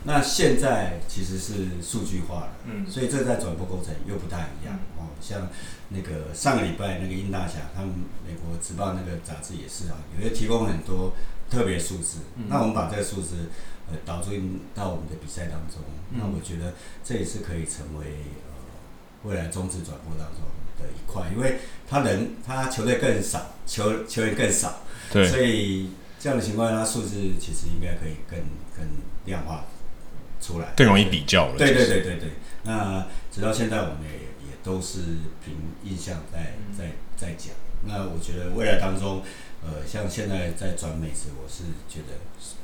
[0.03, 5.47] 那现在其实是数据化了，嗯，所以这在转播过程又不太一样，嗯、哦，像。
[5.89, 7.89] 那个上个礼拜那个殷大侠，他们
[8.25, 11.13] 美国职棒那个杂志也是啊，有些提供很多
[11.49, 12.19] 特别数字。
[12.35, 13.49] 嗯、那我们把这个数字
[13.89, 14.27] 呃导入
[14.73, 16.73] 到我们的比赛当中，嗯、那我觉得
[17.03, 18.05] 这也是可以成为
[18.45, 20.41] 呃未来中职转播当中
[20.77, 28.39] 的一块，因为他人他球队更少，球球员更少，对，所以这样的情况下，数字其实应该可以更
[28.75, 28.87] 更
[29.25, 29.65] 量化。
[30.41, 31.57] 出来，更容易比较了。
[31.57, 32.29] 对对对对对。
[32.63, 34.99] 那直到现在，我们也也都是
[35.43, 37.53] 凭印象在在在讲。
[37.85, 39.21] 那我觉得未来当中，
[39.63, 42.19] 呃，像现在在转美食，我是觉得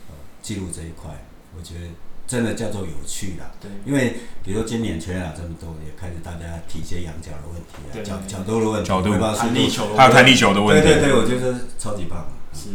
[0.09, 1.25] 呃记录这一块，
[1.57, 1.81] 我觉得。
[2.27, 12.27] 真的叫做有趣啦，对，因为比如说今年全垒打这么多，也开始大家提一些仰角的问题啊，角角度的问题，角度，弹力球，还有弹力球的问题，对对对，我觉得超级棒。
[12.51, 12.69] 是，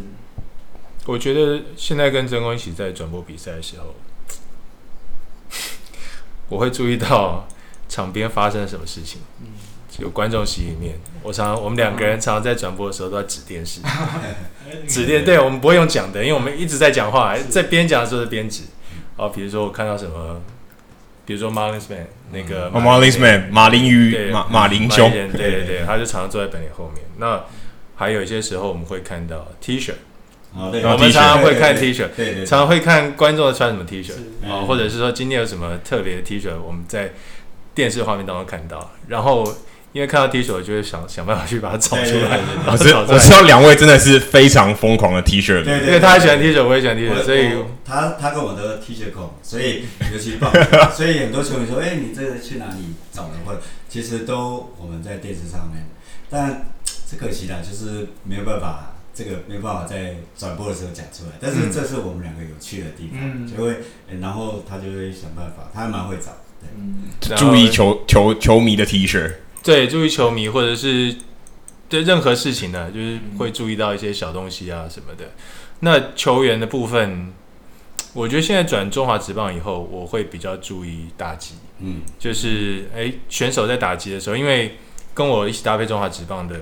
[1.05, 3.97] 我觉得现在跟曾光一起在转播比赛的时候，
[6.49, 7.49] 我会注意到
[7.91, 9.49] 场边发生了什么事情，嗯，
[9.99, 13.83] 有观众席里面，我常我们两个人常常在转播的时候都在指电视，
[14.89, 18.63] 指电，对，我们不会用讲的，因为我们一直在讲话，在边讲的时候是边指。
[19.17, 20.41] 哦，比如说我看到什么，
[21.27, 27.05] 比如说 Marlins Man 那个 Marlins Man 马林鱼马马林兄，对对对，他就常常坐在本垒后面。
[27.19, 27.45] 那
[27.97, 29.93] 还有一些时候我们会看到 T 恤，
[30.55, 32.07] 我们常常会看 T 恤，
[32.47, 34.13] 常常会看观众穿什么 T 恤。
[34.49, 37.13] 啊，或者是说今天有什么特别的 T 恤，我们在
[37.75, 39.55] 电视画面当中看到，然后。
[39.93, 42.39] 因为看到 T 恤，我就会想想办法去把它找出来。
[42.65, 47.51] 我知我知道两位真的是非常疯狂的 T 恤，对，因为他也喜欢 T 恤，我也喜欢 T 恤，所以
[47.85, 50.53] 他他跟我的 T 恤控，所以尤其棒，
[50.95, 55.85] 所以很多球迷说：“哎，你这个去哪里找的？”或者其实都我们在电视上面，
[56.31, 61.33] 但只可惜啦，就是没有办法，这个没办法在转播的时候讲出来。
[61.41, 63.81] 但是这是我们两个有趣的地方，就会，
[64.21, 66.31] 然后他就会想办法，他还蛮会找，对，
[67.37, 69.33] 注意球球球迷的 T 恤。
[69.63, 71.15] 对，注意球迷或者是
[71.89, 75.33] 对任何事情呢，就是会注意到一些小东西啊什么的。
[75.81, 77.33] 那球员的部分，
[78.13, 81.55] 我觉得现在转中华职棒以后，我会比较注意打击。
[81.81, 84.77] 嗯，就是哎，选手在打击的时候，因为
[85.15, 86.61] 跟我一起搭配中华职棒的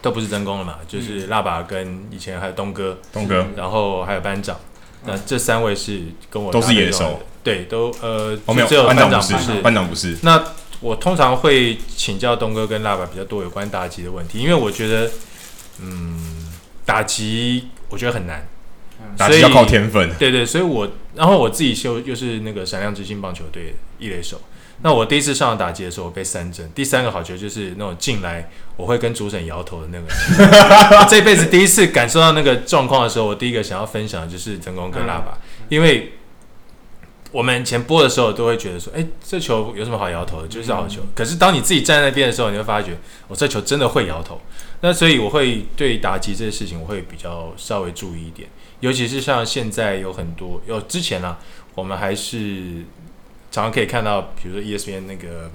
[0.00, 4.56] 都不是真功了嘛，就是辣爸跟以前还有东哥，东哥，然后还有班长，
[5.04, 8.36] 那这三位是跟我都是野手，对，都呃，
[8.68, 10.44] 只有班长不是，班长不是，那。
[10.80, 15.10] 我通常会请教东哥跟辣爸比较多有关打击的问题，因为我觉得，
[15.82, 16.46] 嗯，
[16.86, 18.46] 打击我觉得很难，
[19.16, 20.08] 打击要靠天分。
[20.20, 24.40] 对对，所以我然后我自己修又是那个闪亮之星棒球队一垒手，
[24.82, 30.06] 那我第一次上场打击的时候，我被三振，第三个好球就是那种进来我会跟主审摇头的那个。
[30.96, 35.36] 我 这辈子第一次感受到那个状况的时候，我第一个想要分享的就是真功跟辣爸，
[35.68, 36.12] 因为。
[37.30, 40.48] 我们以前播的时候都会觉得说，哎，这球有什么好摇头的？
[40.48, 41.02] 就是好球。
[41.14, 42.96] 可是当你自己站在那边的时候，你会发觉，
[43.28, 44.40] 我这球真的会摇头。
[44.80, 48.48] 那所以我会对打击这些事情，我会比较稍微注意一点。
[48.80, 51.38] 尤其是像现在有很多，有之前呢、啊，
[51.74, 52.84] 我们还是
[53.50, 55.50] 常常可以看到，比如说 ESPN 那个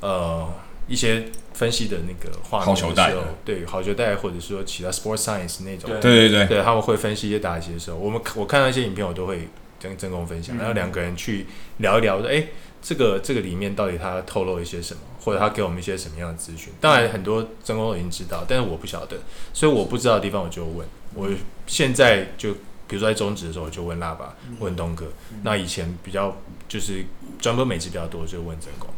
[0.00, 0.52] 呃
[0.88, 3.14] 一些分析的那个画面的时候，好球带，
[3.44, 9.48] 对好球带，或者说其他 Sports Science 那种，对对对，对他们会分析一些打击的时候，我们我看到一些影片，我都会。
[9.88, 11.46] 跟真功分享，然后两个人去
[11.78, 12.44] 聊一聊，说：“哎，
[12.82, 19.16] 这个这个里面到底他透露一些什么，或者他给我们一些什么样的资讯？”当然，很多真功都已经知道，但是我不晓得，
[19.52, 20.86] 所以我不知道的地方我就问。
[21.14, 21.28] 我
[21.66, 22.52] 现在就
[22.86, 25.06] 比如说在中职的时候，我就问腊爸，问东哥。
[25.42, 26.36] 那以前比较
[26.68, 27.04] 就是
[27.40, 28.88] 专播美职比较多，就问真功。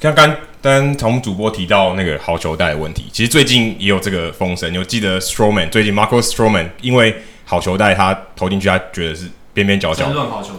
[0.00, 4.72] 刚刚刚从主播提到那个好球带的问题，其实最近也有这个风声。
[4.72, 9.28] 有记得 Stroman 最近 Marcus Stroman 因为好球带他投进去，他觉得是。
[9.56, 10.12] 边边角角，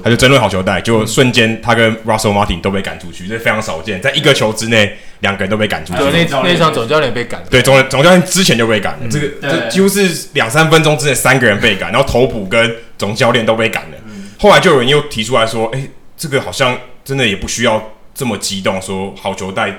[0.03, 5.99] 他就争论好球带，就瞬间他跟 Russell Martin 都被赶出去，这非常少见，在一个球之内，两个人都被赶出去。
[5.99, 7.43] 对，那那场总教练被赶。
[7.47, 13.97] 对，总总教练之前就被赶，这个这几乎是两三分钟之内三个人被赶，然后头补跟总教练都被赶了。
[14.39, 19.71] 后来就有人又提出来说，哎，这个好像真的也不需要这么激动，说好球带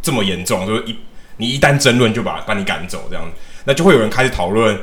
[0.00, 0.96] 这么严重，说一
[1.36, 3.30] 你一旦争论就把把你赶走这样，
[3.64, 4.78] 那就会有人开始讨论。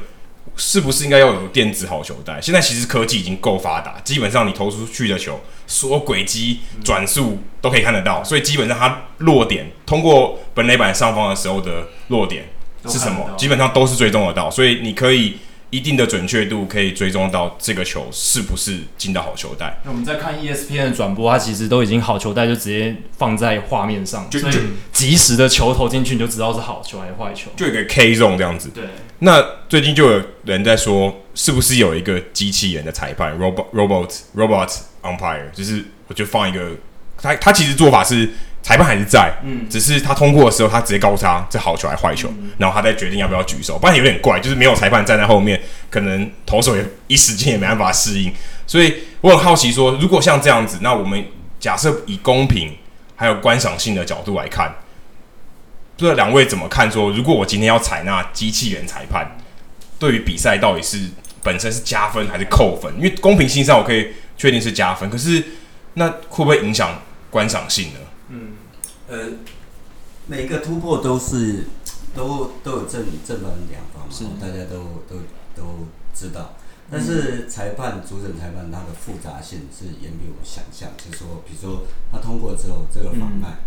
[0.55, 2.39] 是不是应该要有电子好球带？
[2.41, 12.49] 现在其实科技已经够发达，基本上你投出去的球，所有轨迹、转速都可以看得到，所以基本上它落点通过本垒板上方的时候的落点
[12.87, 15.37] 是什么，基本上都是追踪得到，所以你可以。
[15.71, 19.79] 一定的准确度可以追踪到这个球是不是进到好球带。
[19.83, 24.59] 那我们在看 ESPN 的转播，它其实都已经好球带就直接放在画面上，就就
[24.91, 28.69] 及时的球投进去，你就知道是好球还是坏球，就有个 K zone 这样子。
[28.73, 28.85] 对。
[29.19, 36.71] 那最近就有人在说，是不是有一个机器人的裁判 robot robot robot umpire，就是我就放一个，
[37.21, 38.29] 他他其实做法是。
[38.69, 48.31] 裁判还是在，嗯，只是他通过的时候，他直接告诉他这好球还是坏球，嗯、然后他再决定要不要举手，不然有点怪，就是没有裁判站在后面，可能投手也一时间也没办法适应。
[48.67, 51.25] 所以我很好奇说，如果像这样子，那我们
[51.59, 52.77] 假设以公平
[53.15, 54.71] 还有观赏性的角度来看，
[55.97, 57.09] 不知道两位怎么看说？
[57.09, 59.35] 说如果我今天要采纳机器人裁判，
[59.97, 61.09] 对于比赛到底是
[61.41, 62.93] 本身是加分还是扣分？
[62.97, 65.43] 因为公平性上我可以确定是加分，可是。
[65.95, 67.01] 那会不会影响
[67.31, 67.99] 观赏性呢？
[69.09, 69.31] 嗯，呃，
[70.27, 71.65] 每个突破都是
[72.15, 75.21] 都都有正正反两方嘛，大家都都
[75.55, 76.53] 都知道。
[76.91, 83.59] 但是裁判主审裁判他的复杂性是远比我想象，就是说，比如说他通过之后，这个妨碍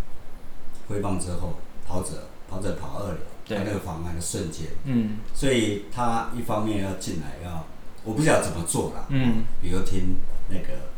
[0.88, 1.54] 挥棒之后，
[1.86, 7.64] 跑者跑者跑二垒，他那个妨碍的瞬间，嗯，所以他一方面要进来要，
[8.02, 10.16] 我不晓得怎么做啦，嗯，比如听
[10.48, 10.90] 那个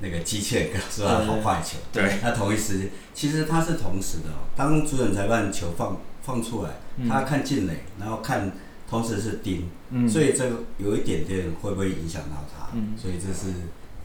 [0.00, 1.22] 那个机械歌是吧？
[1.26, 4.48] 好坏球，对，他同一时间，其实他是同时的哦。
[4.56, 6.70] 当主审裁判球放放出来，
[7.08, 8.52] 他看进垒，然后看。
[8.86, 12.68] 同时是盯，嗯、所以这个有一点点会不会影响到他？
[12.74, 13.52] 嗯、所以这是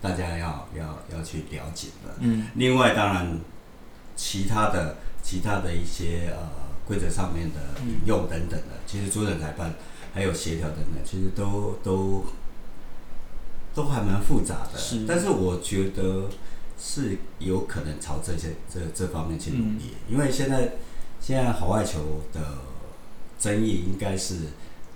[0.01, 2.15] 大家要要要去了解的。
[2.19, 3.39] 嗯、另外，当然
[4.15, 6.49] 其他的其他的一些呃
[6.87, 9.75] 规则上面的引用等等的，其实主审裁判
[10.13, 12.25] 还有协调等等，其实都都
[13.73, 14.79] 都还蛮复杂的。
[14.79, 15.05] 是。
[15.07, 16.29] 但是我觉得
[16.79, 20.73] 是有可能朝这些这这方面去努力，嗯、因为现在
[21.19, 22.39] 现在好外球的
[23.39, 24.35] 争议应该是。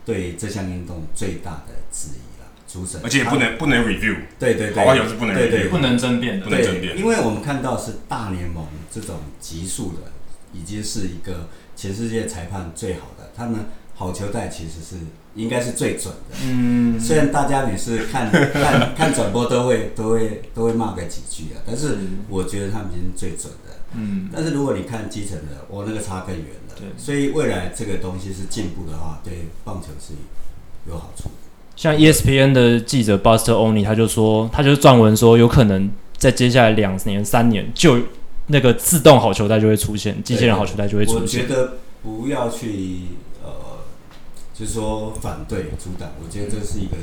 [0.06, 5.60] 对这项运动最大的质疑了，主审，而且不能不能 review，对对对，好外球是不能 review，对对。
[5.62, 6.42] 对不能争辩。
[6.42, 6.98] 的，不能争辩。
[6.98, 10.12] 因为我们看到是大联盟这种极速的，
[10.52, 13.62] 已经是一个全世界裁判最好的，他们
[13.96, 14.98] 好球带其实是
[15.36, 16.38] 应该是最准的。
[16.46, 21.98] 嗯，虽然大家每次看 看看转播都会都会都会骂个几句啊，但是
[22.30, 23.74] 我觉得他们已经是最准的。
[23.96, 26.76] 嗯，但是如果你看基层的，我那个差更远了。
[26.76, 30.14] 对，所以未来这个东西是进步的话，对棒球是
[30.90, 31.30] 有好处。
[31.76, 38.00] 像 ESPN 的记者 Buster Olney 他就说，他就是撰文说，有可能在接下来两年、三年，就
[38.48, 41.44] 那个自动好球带就会出现，机器人好球带就会出现。
[41.44, 42.68] 我觉得不要去
[43.33, 43.33] 呃，
[44.54, 46.98] 就是说反对阻挡，我觉得这是一个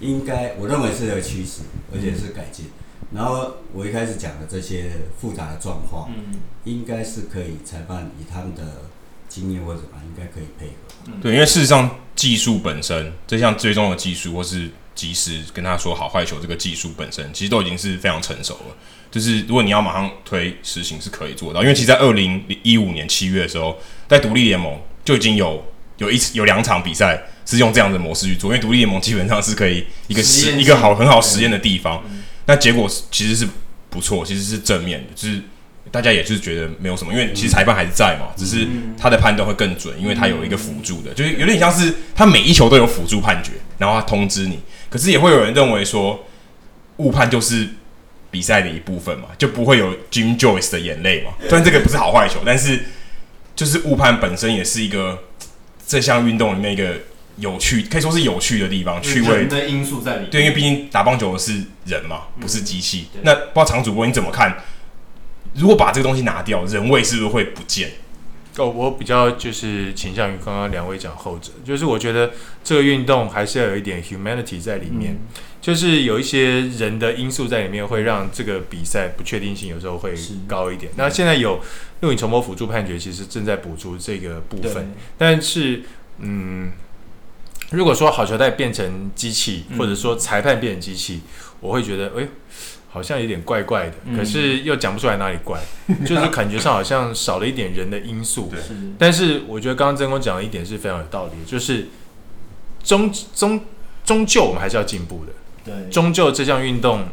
[0.00, 2.66] 应该，我认为是一个趋势，而且是改进。
[2.66, 2.82] 嗯
[3.14, 8.82] 然后我一开始讲的这些复杂的状况，嗯，应该是可以裁判以他们的
[9.28, 11.12] 经验或者什么，应该可以配合。
[11.22, 18.76] 对，因为事实上技术本身，这项追踪的技术或是及时跟他说好坏球这个技术本身，其实都已经是非常成熟了。
[19.08, 21.62] 就是如果你要马上推实行，是可以做到。
[21.62, 23.78] 因为其实，在二零一五年七月的时候，
[24.08, 25.64] 在独立联盟就已经有
[25.98, 32.02] 有一有两场比赛是用这样的模式去做，因为独立联盟基本上是可以一个实一个好很好实验的地方。
[32.10, 33.44] 嗯那结果其实是
[33.90, 35.42] 不错，其实是正面的，就是
[35.90, 38.64] 大家也就是觉得没有什么，因为其实裁判还是在嘛，只是
[38.96, 44.60] 他的判断会更准，因为他有一个辅助的，就是有点像是他每一球都有辅助判决，然后他通知你。
[44.88, 46.24] 可是也会有人认为说
[46.98, 47.68] 误判就是
[48.30, 51.32] 比赛的一部分嘛，就不会有 Jim Joyce 的眼泪嘛。
[51.48, 52.80] 虽然这个不是好坏球，但是
[53.56, 55.18] 就是误判本身也是一个
[55.86, 56.94] 这项运动里面一个。
[57.38, 60.30] 有趣，可以说是有趣的地方，趣味的因素在里面。
[60.30, 61.52] 对，因为毕竟打棒球的是
[61.84, 63.08] 人嘛，不是机器。
[63.12, 64.56] 嗯、那不知道常主播你怎么看？
[65.52, 67.90] 如果把这个东西拿掉，人味是不是会不见？
[68.56, 72.32] 哦，我比较就是倾向于刚刚两位讲后者，就是我觉得
[72.64, 75.18] 这个运动还是要有一点 humanity 在里面，嗯、
[75.60, 80.14] 就是有一些人的因素在里面，会让这个比赛不确定性有时候会
[80.48, 80.90] 高一点。
[80.96, 81.60] 那现在有
[82.00, 85.82] 录影重播辅助判决，其实正在补足这个部分，但是
[86.18, 86.70] 嗯。
[87.70, 91.22] 如果说好球带变成机器，或者说裁判变成机器，嗯、
[91.60, 92.28] 我会觉得，哎，
[92.88, 93.94] 好像有点怪怪的。
[94.04, 95.60] 嗯、可是又讲不出来哪里怪，
[96.06, 98.48] 就是感觉上好像少了一点人的因素。
[98.50, 98.60] 对
[98.98, 101.88] 但是我觉得刚刚真空讲的一点是非常有道理，就是
[102.82, 103.60] 终终
[104.04, 105.32] 终究我们还是要进步的。
[105.64, 107.04] 对，终究这项运动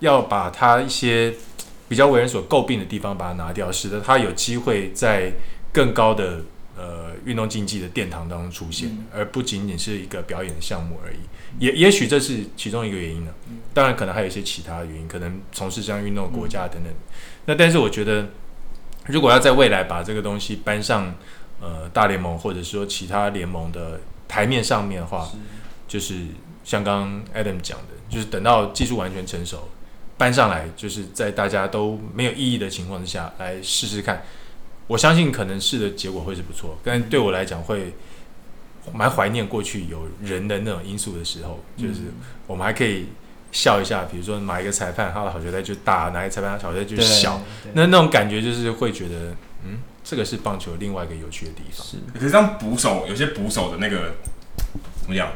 [0.00, 1.34] 要把它一些
[1.88, 5.32] 比较为人所诟病的地方把它拿掉，使得它有机会在
[5.72, 6.42] 更高的。
[6.76, 11.18] 呃，运动竞技的殿堂当中出现，嗯、而不仅仅是一个表演的项目而已。
[11.60, 13.32] 也也许这是其中一个原因呢。
[13.72, 16.92] 当然，可能还有一些其他的原因，可能从事这项运动的国家等等。
[16.92, 16.96] 嗯、
[17.46, 18.26] 那但是我觉得，
[19.06, 21.14] 如果要在未来把这个东西搬上
[21.60, 25.36] 呃大联盟或者说其他联盟的台面上面的话，是
[25.86, 26.26] 就是
[26.64, 27.02] 像刚
[27.32, 29.68] 刚 Adam 讲的，就是等到技术完全成熟，
[30.18, 34.24] 搬上来，就是在大家都没有异议的情况之下来试试看。
[34.86, 37.94] 我相信可能是的结果会是不错，但对我来讲会
[38.92, 42.12] 蛮怀念过去有人的那种因素的时候，就是
[42.46, 43.06] 我们还可以
[43.50, 47.40] 笑一下，比如说哪一个裁判他的好球带就大，哪一个裁判他的好球带就小，
[47.72, 51.86] 那那种感觉就是会觉得，嗯，这个是棒球另外一个有趣的地方。
[51.86, 54.16] 是，可是这样捕手有些捕手的那个
[55.00, 55.32] 怎么讲，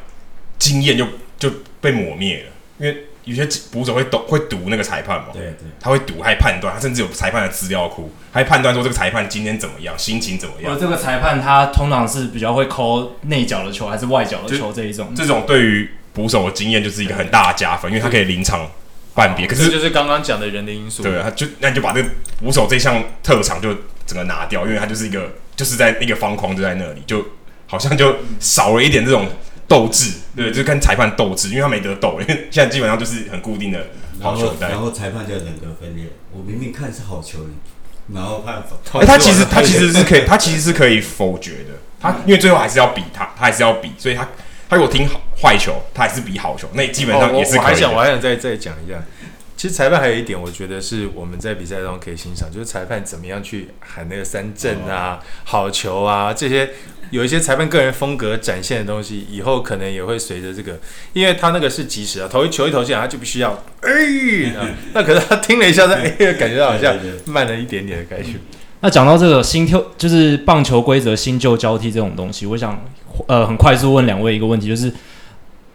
[0.58, 1.06] 经验就
[1.38, 3.07] 就被抹灭了，因为。
[3.28, 5.26] 有些捕手会懂会读那个裁判嘛？
[5.34, 10.72] 对对，他会读，还判断，他甚至有裁判的资料库，还判断说这个裁判今天怎么样，心情怎么样。
[10.72, 15.14] 而这个裁判他通常是比较会 call 内角的球还是外角的球这一种。
[15.14, 18.66] 这种对于捕手的经验就是一个很大的加分，因为他可以临场
[19.14, 19.46] 判别。
[19.46, 21.02] 可是就是刚刚讲的人的因素。
[21.02, 22.08] 对啊，就那你就把这个
[22.40, 23.74] 捕手这项特长就
[24.06, 27.24] 整个拿掉，因为他就是一个就是在那个方框就在那里，就
[27.66, 29.28] 好像就少了一点这种
[29.68, 33.88] 斗志，对，就是跟裁判斗智，因为他没得斗， 因为现在基本上就是很固定的
[34.20, 36.06] 好球带，然后裁判就人格分裂。
[36.32, 37.40] 我明明看是好球，
[38.14, 39.00] 然后判否。
[39.00, 41.74] 哎，他其实他其实是可以，他其实是可以否决的。
[42.00, 44.26] 他因为最后还是要比他，他还是要比，所以他
[44.68, 47.58] 他如果听好坏球，他还是比好球，那基本上也是可以。
[47.58, 49.02] 我还想我还想再再讲一下，
[49.58, 56.70] 其实裁判还有一点，我觉得是我们在比赛中可以欣赏，就是裁判怎么样去喊那个三振啊、好球啊这些，
[57.10, 60.78] 有一些裁判个人风格展现的东西，以后可能也会随着这个，
[61.12, 63.50] 因为他那个是即时啊，投一球一投进来，他就必须要
[63.80, 66.94] 哎、欸，那可是他听了一下，他哎，感觉到好像
[67.24, 68.34] 慢了一点点的感觉。
[68.78, 72.80] 那讲到这个新旧，就是棒球规则新旧交替这种东西，我想
[73.26, 74.92] 呃很快速问两位一个问题，就是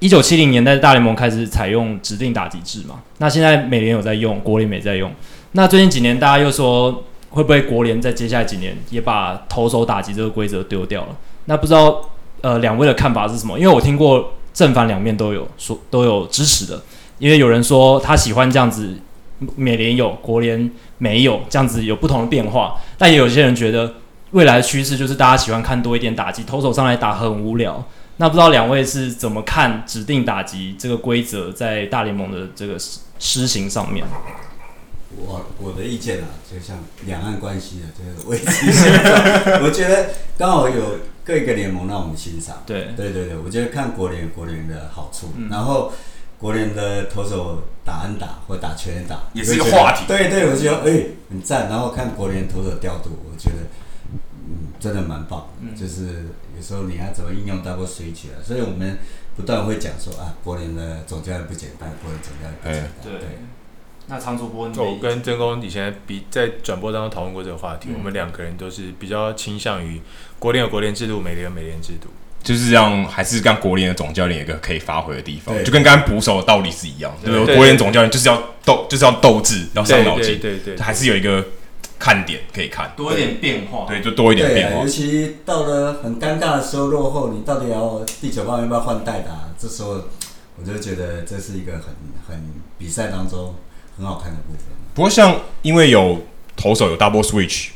[0.04, 3.02] 一九七零年代大联盟开始采用指定打击制嘛？
[3.20, 5.10] 那现在美联有在用，国联没在用。
[5.54, 11.16] 那最近几年大家又说会不会国联在接下来几年也把投手打击这个规则丢掉了？
[11.46, 12.02] 那不知道
[12.42, 13.58] 呃两位的看法是什么？
[13.58, 16.82] 因为我听过正反两面都有说都有支持的，
[17.18, 18.98] 因为有人说他喜欢这样子。
[19.56, 22.76] 美联有，国联没有，这样子有不同的变化。
[22.98, 23.94] 但也有些人觉得，
[24.32, 27.82] 未来的趋势就是大家喜欢看多一点打击，投手上来打很无聊。
[28.18, 32.78] 那不知道两位是怎么看指定打击这个规则在大联盟的这个
[33.20, 34.06] 施行上面？
[35.18, 38.46] 我我的意见啊，就像两岸关系的这个位置，
[39.64, 42.64] 我觉得刚好有各一个联盟让我们欣赏。
[42.66, 45.92] 对对对对，我觉得看国联国联的好处，嗯、然后。
[46.40, 50.04] 国联的投手打安打或打全垒打也是一个话题。
[50.06, 51.70] 对对，我觉得哎、欸、很赞。
[51.70, 53.70] 然后看国联投手调度，我觉得嗯
[54.84, 55.48] 真的蛮棒。
[55.62, 56.26] 嗯，就是
[56.56, 58.44] 有时候你要怎么应用 double switch 啊？
[58.44, 59.00] 所以我们
[59.38, 62.92] 不断会讲说啊，国联的总教练不简单，国联总教练不简单。
[63.02, 63.38] 对，对
[64.08, 70.02] 那常主播，我跟曾工以前比在转播当中讨论过这个话题，嗯、我们两个人都是比较倾向于
[70.38, 72.10] 国联有国联制度，美联有美联制度。
[72.44, 77.32] 就是让还是让国联的总教练有一个可以发挥的地方，就跟刚刚捕手的道理是一样的。
[77.32, 80.38] 对，对，国联总教练就是要斗，就是要斗志，要上脑筋。
[80.42, 81.42] 对对，还是有一个
[82.04, 83.86] 看点可以看，多一点变化。
[83.88, 84.82] 对，就多一点变化。
[84.82, 89.48] 尤其到了很尴尬的时候，落后，你到底要第九棒要不要换代打？
[89.58, 90.04] 这时候
[90.58, 91.96] 我就觉得这是一个很
[92.28, 92.44] 很
[92.78, 93.56] 比赛当中
[93.98, 94.64] 很好看的部分。
[94.94, 96.22] 不过像因为有
[96.58, 97.70] 投手有 double switch，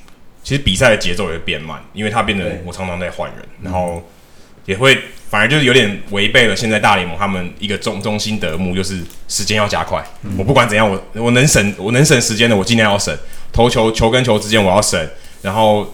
[0.43, 4.03] 其实比赛的节奏也会变慢，因为它变得我常常在换人，然后。
[4.65, 4.93] 也会，
[5.29, 10.05] 反而就是有点违背了现在大联盟他们一个中中心德目，就是时间要加快。
[10.23, 13.17] 嗯、我不管怎样，我我能省我能省时间的，我尽量要省。
[13.51, 14.99] 投球球跟球之间我要省，
[15.41, 15.93] 然后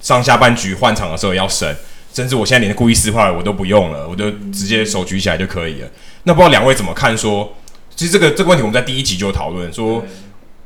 [0.00, 1.74] 上下半局换场的时候也要省，
[2.12, 5.88] 甚至我现在连故意撕坏我都不用了，我就直接手举起来就可以了。
[6.24, 7.44] 那不知道两位怎么看说？
[7.44, 7.54] 说
[7.94, 10.04] 其实这个这个问题我们在第一集就讨论，说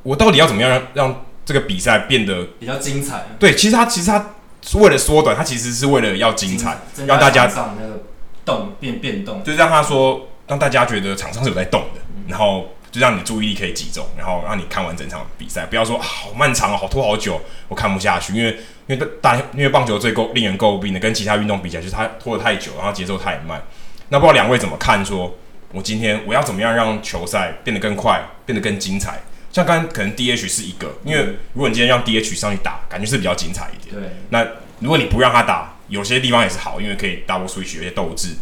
[0.02, 3.26] 我到底要怎么样让让这个比赛变得比较精彩？
[3.38, 4.34] 对，其实他其实他。
[4.60, 6.76] 是为了缩短，他其实是为了要精彩，
[7.06, 8.02] 让大家那个
[8.44, 18.34] 动变变动，就是让他说，让大家觉得场上是有在动的，嗯、然后就让你注意力可以集中，然后让你看完整场比赛，不要说、啊、好漫长啊，好拖好久，我看不下去。
[18.34, 23.62] 因为因为大因为棒球最够令人诟病的，跟其他运动比起来，就是它拖得太久，然后节奏太慢。
[24.08, 25.36] 那不知道两位怎么看说？
[25.70, 29.20] 我今天我要怎么样让球赛变得更快，变得更精彩？
[29.52, 31.22] 像刚刚可能 DH 是一个，因为
[31.52, 33.94] 如果你今天让 DH 上去打，感觉是比较精彩一点。
[33.94, 34.10] 对。
[34.30, 34.42] 那
[34.80, 38.36] 如果你不让他打，有些地方也是好，因为可以 double switch 有些斗志，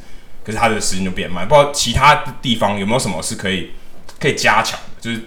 [0.44, 1.48] 可是他的时间就变慢。
[1.48, 3.72] 不知道其他地方有没有什么是可以
[4.20, 4.86] 可以加强的？
[5.00, 5.22] 就是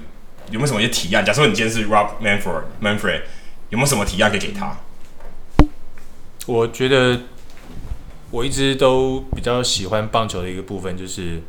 [0.51, 1.25] 有没有什么一些提案？
[1.25, 3.21] 假设你今天是 Rob Manfred，Manfred
[3.69, 4.77] 有没有什么提案可以给他？
[6.45, 7.21] 我觉得
[8.31, 11.41] 我一直都比较喜欢棒球的一个部分就是。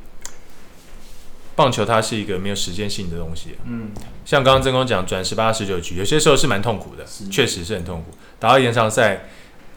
[1.57, 3.91] 棒球它是一个没有时间性的东西，嗯，
[4.25, 8.17] 像刚刚曾公讲转十八十九局，有些时候是蛮痛苦的，确实是很痛苦。
[8.39, 9.27] 打到延长赛，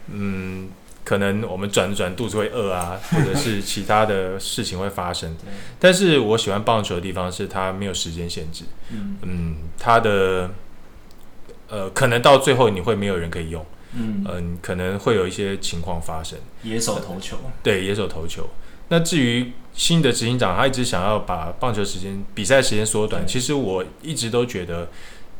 [0.06, 0.70] 嗯，
[1.04, 5.36] 可能我们转转肚子会饿啊， 或者是其他的事情会发生。
[5.78, 8.64] 但是我喜欢棒球的地方是它没有时间限制，
[9.22, 10.50] 嗯，它的
[11.68, 18.48] 呃，可能到最后你会没有人可以用，嗯，可能会有一些情况发生，野手投球，对，野手投球。
[18.88, 23.26] 那至于新的执行长，他一直想要把棒球时间、比赛时间缩短。
[23.26, 24.88] 其实我一直都觉得，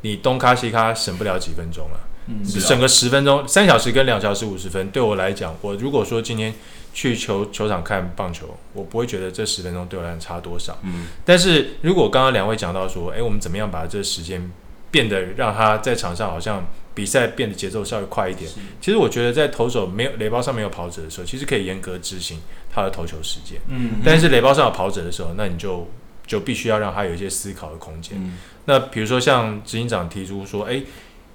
[0.00, 6.54] 你东卡西卡省不了几分钟了，嗯，整个十分钟，三小时跟两小时五十分，对我来讲，我如果说今天
[6.92, 10.78] 去球球场看棒球，我不会觉得这十分钟对我来讲差多少。
[10.82, 14.50] 嗯，但是如果刚刚两位讲到说，哎，我们怎么样把这时间
[14.90, 18.50] 变得让他在场上好像比赛变得节奏稍微快一点？
[18.80, 22.40] 其实我觉得在投手没有雷包上没有跑者的时候，其实可以严格执行。
[22.76, 25.88] 他的投球时间，嗯，但是雷包上有跑者的时候，那你就
[26.26, 28.18] 就必须要让他有一些思考的空间。
[28.20, 30.82] 嗯、那比如说像执行长提出说，哎，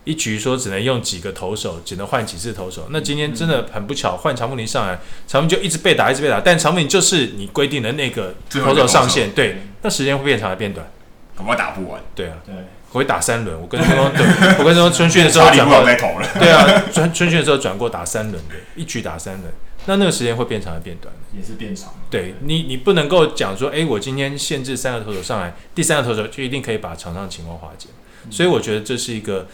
[0.06, 2.88] 一局说只能用几个投手，只能换几次投手。
[2.90, 6.40] 那今天真的很不巧，换长木林上来，长富尼就一直被打，一直被打。
[6.40, 10.86] 但长木林就是你规定的那个投手上限，对，那时间会变长还变短？
[11.36, 12.02] 恐怕打不完。
[12.16, 12.54] 对啊，对，
[12.92, 13.60] 会打三轮。
[13.62, 14.26] 我跟他说，对，
[14.60, 15.84] 我跟他说春训的时候转过，
[16.40, 19.54] 对啊，春春训的时候转过打三轮的，一局打三轮。
[19.86, 21.12] 那那个时间会变长还是变短？
[21.36, 21.94] 也是变长。
[22.10, 27.88] 对你，你不能够讲说，哎，我今天限制三个投手上来，第三个投手就一定可以把场上情况化解。
[28.26, 29.48] 嗯、所以我觉得这是一个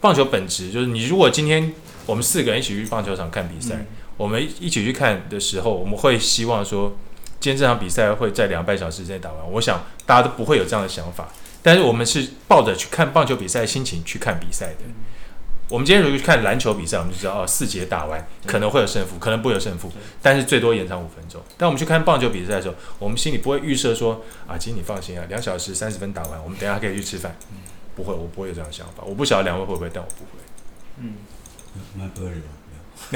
[0.00, 1.72] 棒球本质，就是你如果今天
[2.06, 3.86] 我们四个人一起去棒球场看比赛，嗯、
[4.16, 6.96] 我们一起去看的时候，我们会希望说，
[7.40, 9.52] 今天这场比赛会在两个半小时之内打完。
[9.52, 11.28] 我想大家都不会有这样的想法，
[11.62, 14.80] 但是我们是抱着去看棒球比赛的心情去看比赛的。
[14.86, 14.94] 嗯
[15.68, 19.90] 我们今天如果去看篮球比赛，我们就知道哦，四节打完可能会有胜负，可能不会有胜负，
[20.22, 21.42] 但是最多延长五分钟。
[21.58, 27.34] 但我们去看棒球比赛的时候，我们心里不会预设说啊，请你放心啊，两小时三十分打完，我们等一下可以去吃饭。
[27.96, 29.02] 不会，我不会有这样的想法。
[29.04, 30.30] 我不晓得两位会不会，但我不会。
[31.00, 31.14] 嗯，
[31.98, 32.36] 蛮不会的。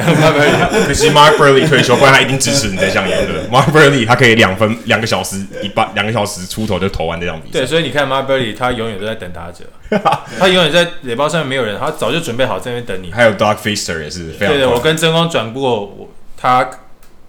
[0.86, 3.48] 可惜 Mark Buehrle 退休，不然他一定支持你这项言论。
[3.50, 7.60] Mark Buehrle 他可以两分两个小时一半两个小时出头就投完这场比赛。
[7.60, 9.64] 对，所以你看 Mark Buehrle 他永远都在等打者，
[10.38, 13.10] 他永远在垒包上面没有人，他早就准备好在那边等你。
[13.10, 16.70] 还有 Doug Fister 也是非常对对，我跟曾光转过我他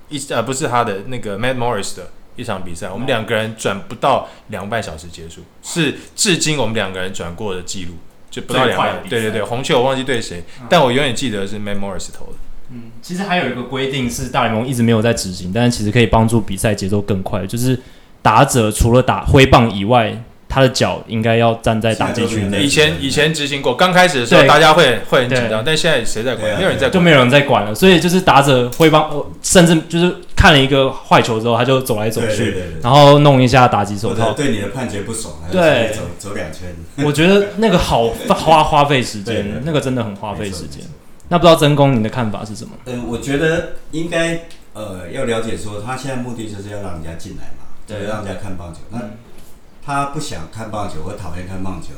[0.10, 7.92] 一呃不是他的那个 Matt Morris 的一场比赛，我们两个人转不到两个半小时结束，是至今我们两个人转过的记录。
[8.32, 12.34] 就不到两半，对对对，红球我忘记对谁，嗯、但我永远记得是 Matt Morris 投的。
[12.70, 17.78] 嗯，其实还有一个规定是大联盟一直没有在执行，但是其实可以帮助比赛节奏更快，就是
[18.22, 20.18] 打者除了打挥棒以外，
[20.52, 22.62] 他的脚应该要站在打击区内。
[22.62, 26.58] 以前以前执行过，刚开始的时候大家会会很紧张，但现在谁在管？
[26.58, 27.74] 没有人在管，就没有人在管了。
[27.74, 29.10] 所以就是打者挥棒，
[29.42, 30.14] 甚至就是。
[30.42, 34.34] 看了一个坏球之后，他就走来走去，然后弄一下打击手套。
[34.34, 36.76] 对你的判决不爽，对，走走两圈。
[37.06, 40.82] 我觉得那个好花花费时间， 那个真的很花费时间。
[41.28, 42.72] 那不知道曾公你的看法是什么？
[42.88, 48.80] 嗯，我觉得应该呃要了解说，他现在目的就是要让人家进来嘛，对，让人家看棒球。
[48.90, 48.98] 那
[49.84, 51.90] 他不想看棒球或讨厌看棒球，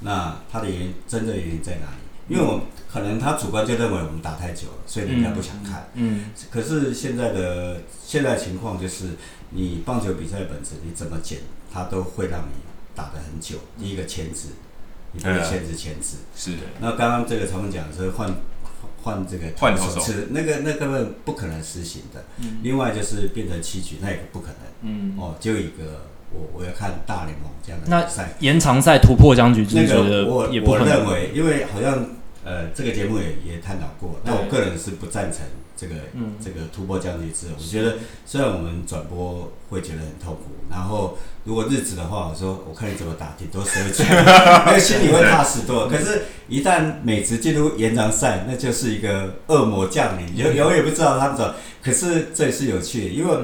[0.00, 1.96] 那他的原因真正原因在哪里？
[2.28, 2.60] 因为我
[2.92, 5.88] 可能他主观就认为我们打太久了，所以人家不想看。
[5.94, 9.10] 嗯，嗯，可是现在的现在情况就是，
[9.50, 11.38] 你棒球比赛本身你怎么剪，
[11.72, 12.54] 他都会让你
[12.96, 13.58] 打得很久。
[13.78, 14.48] 第一个牵制，
[15.12, 16.16] 你不能牵制牵制。
[16.34, 16.62] 是的。
[16.80, 18.34] 那刚刚这个常文讲的是换
[19.04, 22.24] 换这个换投手，那个那根本不可能实行的。
[22.38, 22.58] 嗯。
[22.62, 24.56] 另外就是变成七局，那也不可能。
[24.82, 25.16] 嗯。
[25.16, 26.08] 哦，就一个。
[26.36, 32.10] 我我要看大联盟这样的比赛，延长赛突破僵局，那个我我认为，因为好像
[32.44, 35.40] 呃这个节目也也探讨过，但我个人是不赞成
[35.76, 35.94] 这个
[36.38, 37.46] 这个突破僵局制。
[37.56, 44.02] 我觉得虽然我们转播会觉得很痛苦，然后如果日子的话，我说我看你怎么打，顶多十二局，
[44.66, 45.88] 那个心里会踏实多。
[45.88, 51.54] 可是，一旦美职进入延长赛，那就是一个恶魔降临，你就永远不知道他们怎么。
[51.82, 53.34] 可是这也是有趣的，因为。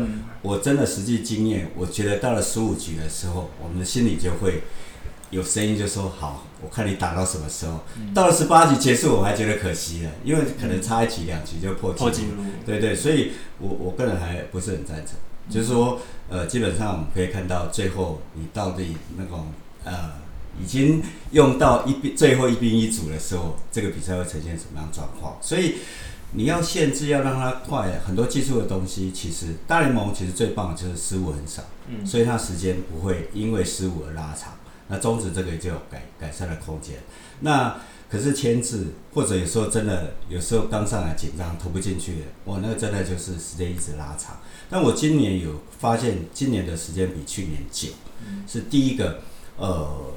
[0.43, 4.63] 我真的实际经验，我觉得到了十五局的时候，我们的心里就会
[5.31, 7.85] 有声音，就说：“好，我看你打到什么时候。
[7.97, 12.43] 嗯”到了十八局结束，我还觉得可惜了，因为可能差一局两局就破纪录。
[12.67, 15.15] 对对，所以我我个人还不是很赞成，
[15.47, 19.47] 嗯、就是说，呃，基本上我们可以看到最后你到底那种
[19.85, 20.11] 呃，
[20.61, 25.39] 已经用到一兵最后一兵一卒的时候，这个比赛会呈现什么样状况？
[25.41, 25.77] 所以。
[26.35, 34.55] 你要限制，要让它快，很多技术的东西，其实大联盟其实最棒的就是失误很少，嗯，所以它时间不会因为失误而拉长。
[34.89, 36.97] 那中职这个就有改改善的空间。
[37.41, 37.77] 那
[38.11, 44.39] 可是签字，或者有时候真的有时候刚上来紧张投不进去的，哇，那个真的就是时间一直拉长。
[44.71, 47.91] 但我今年有发现，今年的时间比去年久，
[48.27, 49.21] 嗯，是第一个，
[49.59, 50.13] 呃，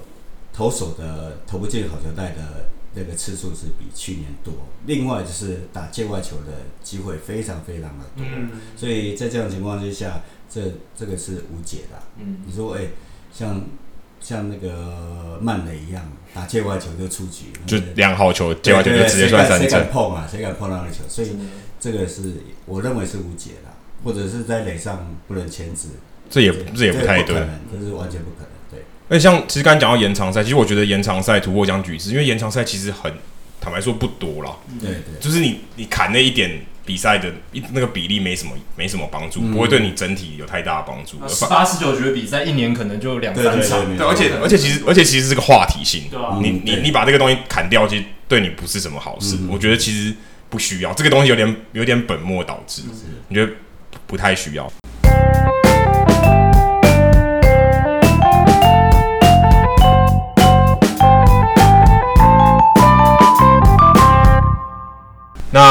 [0.54, 2.70] 投手的投不进好球带的。
[2.96, 4.54] 那个次数是比去年多，
[4.86, 10.62] 另外就是打界外球的机会非常非常的多，嗯、所以在这种情况之下，这
[10.98, 12.00] 这个是无解的。
[12.18, 12.90] 嗯，你说哎、欸，
[13.34, 13.66] 像
[14.22, 20.28] 像那个曼垒一样打界外球就出局，就两号球界外球就直接算三振，谁敢碰啊？
[20.32, 21.04] 谁敢碰那个球？
[21.10, 21.36] 所以
[21.80, 22.34] 这个是
[22.66, 23.70] 我认为是无解的，
[24.04, 25.90] 或者是在垒上不能牵制，
[26.30, 27.36] 这也这也不太对，
[27.72, 28.55] 这是完全不可能。
[29.08, 33.12] 而且像其实刚刚讲到延长赛，其实我觉得延长赛突破僵局是，因为延长赛其实很
[33.62, 34.58] 坦白说不多了。
[34.80, 41.20] 对对，就是你你砍那一点比赛的一那个比例没什么没什么帮助，不会对你整体有太大的帮助。
[41.28, 43.98] 十八十九局的比赛一年可能就两三场。
[43.98, 46.04] 对，而且而且其实而且其实是个话题性。
[46.42, 49.38] 你你你把这个东西砍掉，其实对你不是什么好事。
[49.50, 50.14] 我觉得其实
[50.50, 52.82] 不需要这个东西，有点有点本末倒置。
[53.30, 53.52] 你觉得
[54.08, 54.72] 不太需要。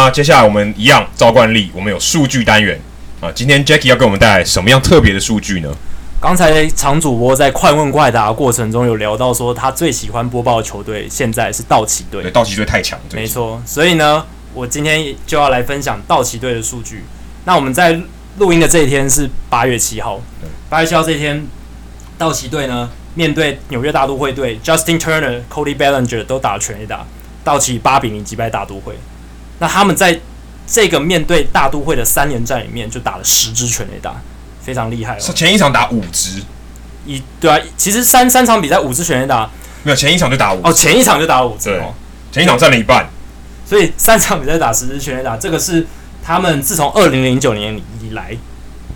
[0.04, 2.78] 那接下来我们一样照惯例，我们有数据单元
[3.22, 3.32] 啊。
[3.34, 5.74] 今天 Jackie 要给我们带来什么样特别的数据呢？
[6.20, 12.20] 刚才常主播在快问快答的过程中有聊到说，他最喜欢播报的球队现在是道奇队。
[12.20, 13.00] 对，道奇队太强。
[13.14, 17.02] 没错，所以呢，我今天就要来分享道奇队的数据。
[17.46, 17.98] 那我们在
[18.36, 20.20] 录音的这一天是八月七号。
[20.68, 21.46] 八月七号这一天，
[22.18, 27.06] 道奇队呢面对纽约大都会队，Justin Turner、Cody Bellinger 都打了全垒打，
[27.42, 28.92] 道奇八比零击败大都会。
[29.58, 30.20] 那他们在
[30.66, 34.14] 这个面对大都会的三连战里面，就打了十支全垒打。
[34.64, 35.32] 非常厉害哦！
[35.34, 36.42] 前一场打五支，
[37.04, 39.50] 一对啊，其实三三场比赛五支全垒打，
[39.82, 41.92] 没有前一场就打五哦，前一场就打了五支哦，
[42.32, 43.06] 前一场占了一半，
[43.66, 45.86] 所以三场比赛打十支全垒打，这个是
[46.24, 48.34] 他们自从二零零九年以来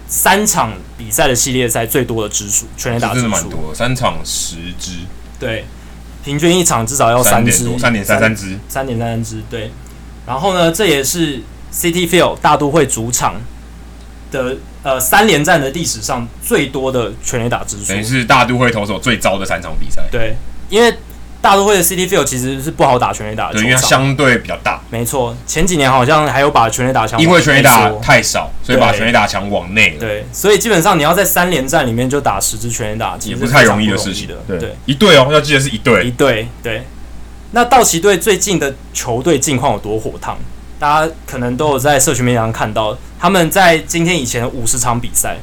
[0.07, 3.29] 三场比赛的系列赛最多的支数，全垒打支数。
[3.29, 5.01] 蛮多，三场十支，
[5.39, 5.67] 对，
[6.25, 9.71] 平均一场至少要三支，三点三三支，三点三三支，对，
[10.29, 13.35] 然后呢，这也是 City Field 大都会主场
[14.31, 14.57] 的。
[14.85, 20.01] 呃，三连战的历史上最多的全垒打之数，等于是大都会投手最糟的三场比赛。
[20.11, 20.37] 对，
[20.70, 20.95] 因为
[21.43, 24.81] 大都会的 City Field 其实是不好打全垒打的，对，因为它相对比较大。
[24.89, 29.99] 没错，前几年好像还有把全垒打墙，因为全垒打太少，所以把全垒打墙往内了。
[29.99, 34.37] 对，所以基本上你要在三连战里面就打十支全垒打，其实也不太容易的事情的。
[34.47, 36.47] 对，一队哦，要记得是一队，一队。
[36.62, 36.85] 对，
[37.53, 40.37] 那道奇队最近的球队近况有多火烫？
[40.79, 45.39] 大家可能都有在社群媒体上看到，他们在今天以前的五十场比赛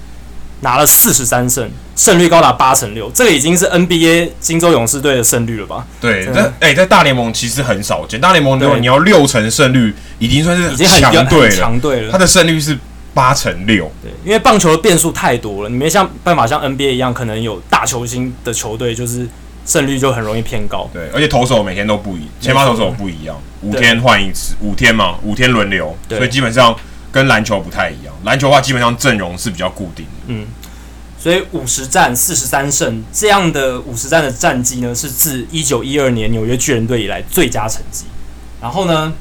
[0.62, 5.86] 拿了四十三胜，胜率高达八成六，这个已经是 NBA 金州勇士队的胜率了吧？
[6.00, 11.56] 对，在哎、欸，在大联盟其实很少见，大联盟如果你要六成胜率，已经算是已经很强队了。
[11.56, 12.78] 强队了，他的胜率是
[13.14, 13.92] 八成六。
[14.02, 19.28] 对，因为棒球的变数太多了，你没像办法像 NBA 一样，可能有大球星的球队就是。
[19.66, 26.76] 胜率就很容易偏高，对，而且投手每天都不一，前发投手不一样，五天换一次，五天嘛，五天轮流，所以基本上
[27.12, 28.14] 跟篮球不太一样。
[28.24, 30.12] 篮球的话，基本上阵容是比较固定的。
[30.28, 30.46] 嗯，
[31.18, 38.06] 所以五十战四十三胜这样的五十战的战绩呢，是自一九一二年纽约巨人队以来最佳成绩。
[38.62, 39.12] 然后呢，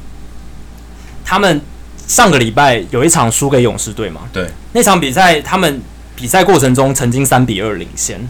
[1.25, 1.61] 他们
[2.07, 4.29] 上个礼拜有一场输给勇士队嘛？
[4.31, 5.81] 对，那场比赛他们
[6.15, 8.21] 比赛过程中曾经三比二领先，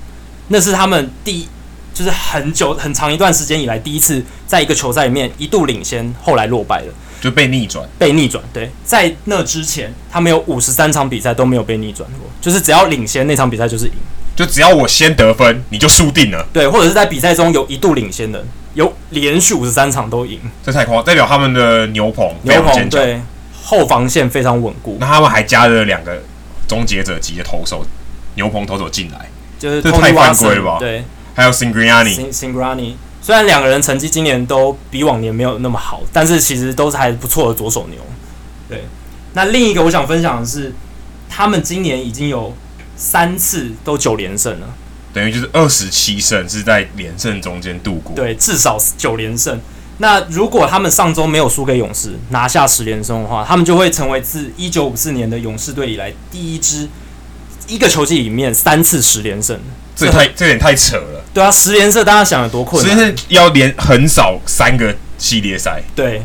[0.47, 1.49] 那是他们第一。
[1.95, 7.89] 就是很久很长一段时间以来，第一次在一个球赛里面一度领先，后来落败了，就被逆转。
[7.97, 13.93] 被逆转，对，在那之前，他们有五十三场比赛都没有被逆转过，就是只要领先那场比赛就是赢，
[14.35, 16.45] 就只要我先得分，你就输定了。
[16.53, 23.21] 对，或者是在比赛中有一度领先的，有连续五十三场都赢，这太夸张，代表他们的牛棚牛棚对
[23.63, 24.97] 后防线非常稳固。
[24.99, 26.21] 那他们还加了两个
[26.67, 27.87] 终结者级的投手，
[28.35, 29.31] 牛棚投手进来，
[29.61, 30.79] 就是这太犯规了吧？
[30.81, 31.05] 对。
[31.35, 32.33] 还有 Singrani。
[32.33, 37.99] Singrani 虽然两个人成绩今年都比往年没有那么好，但是其实都是还不错的左手牛。
[38.69, 38.85] 对，
[39.33, 40.75] 那另一个我想分享的是，
[41.29, 42.55] 他们今年已经有
[42.97, 44.69] 三次都九连胜了，
[45.13, 48.15] 等于就是二十七胜是在连胜中间度过。
[48.15, 49.59] 对，至少九连胜。
[49.99, 56.89] 那如果他们上周没有输给勇士，拿下十连胜的话，他们就会成为自一九五四年的勇士队以来第一支
[57.69, 59.59] 一个球季里面三次十连胜。
[59.97, 61.23] 这太这有点太扯了。
[61.33, 62.91] 对啊，十连胜大家想有多困难？
[62.91, 66.23] 十连胜要连很少三个系列赛，对，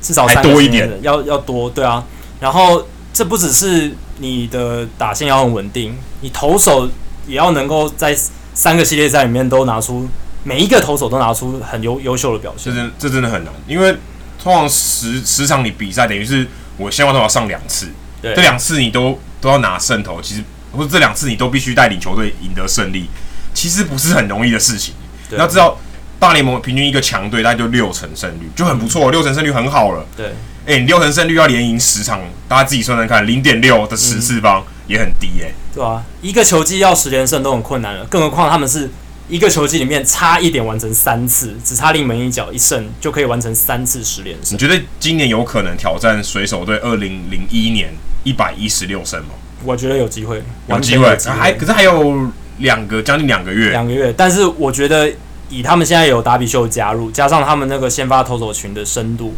[0.00, 1.70] 至少三多一点，要要多。
[1.70, 2.04] 对啊，
[2.40, 6.88] 然后这不只是你的打线要很稳定，你投手
[7.26, 8.16] 也要能够在
[8.54, 10.08] 三个系列赛里面都拿出
[10.42, 12.72] 每一个投手都拿出很优优秀的表现。
[12.72, 13.96] 这真这真的很难，因为
[14.42, 16.46] 通常十十场你比赛等于是
[16.76, 17.88] 我先发投要上两次，
[18.20, 20.42] 对，这两次你都都要拿胜投，其实。
[20.72, 23.08] 或者这两次你都必须带领球队赢得胜利，
[23.54, 24.94] 其实不是很容易的事情。
[25.36, 25.78] 要知道，
[26.18, 30.06] 大联盟平均一个强队大概就六成胜率，就很不错，六成胜率很好了。
[30.16, 30.26] 对，
[30.66, 35.52] 哎，你六成胜率要连赢十场，大家自己算算看，零点六的十次方也很低哎。
[35.74, 38.90] 对啊，一个球季要十连胜都很困难了，更何况他们是
[39.28, 44.54] 一个球季里面差一点完成三次，只差临门一脚一胜就可以完成三次十连胜。
[44.54, 47.92] 你觉得今年有可能挑战水手队二零零一年
[48.24, 49.30] 一百一十六胜吗？
[49.64, 52.28] 我觉得有机会，有机会，还可是还有
[52.58, 54.12] 两个将近两个月，两个月。
[54.16, 55.10] 但是我觉得
[55.48, 59.34] 以他们现在有达比秀加入，加上他们那个先发投手群的深度、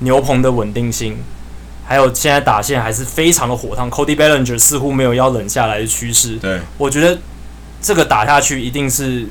[0.00, 1.16] 牛棚的稳定性，
[1.84, 3.90] 还有现在打线还是非常的火烫。
[3.90, 6.36] Cody Bellinger 似乎没有要冷下来的趋势。
[6.36, 7.18] 对，我觉得
[7.80, 9.26] 这个打下去一定是。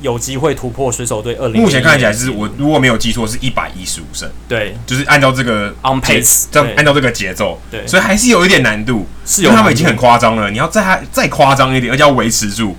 [0.00, 1.62] 有机会突破水手队二零。
[1.62, 4.28] 目前看起来是我如果没有记错是一百一十五胜。
[4.48, 9.06] 对，就是按照这个 on pace，这样按照这个节奏，对，所以还是有一点难度。
[9.24, 12.76] 是，因为他们已经很夸张了，你要再再夸张一点，而且要维持住，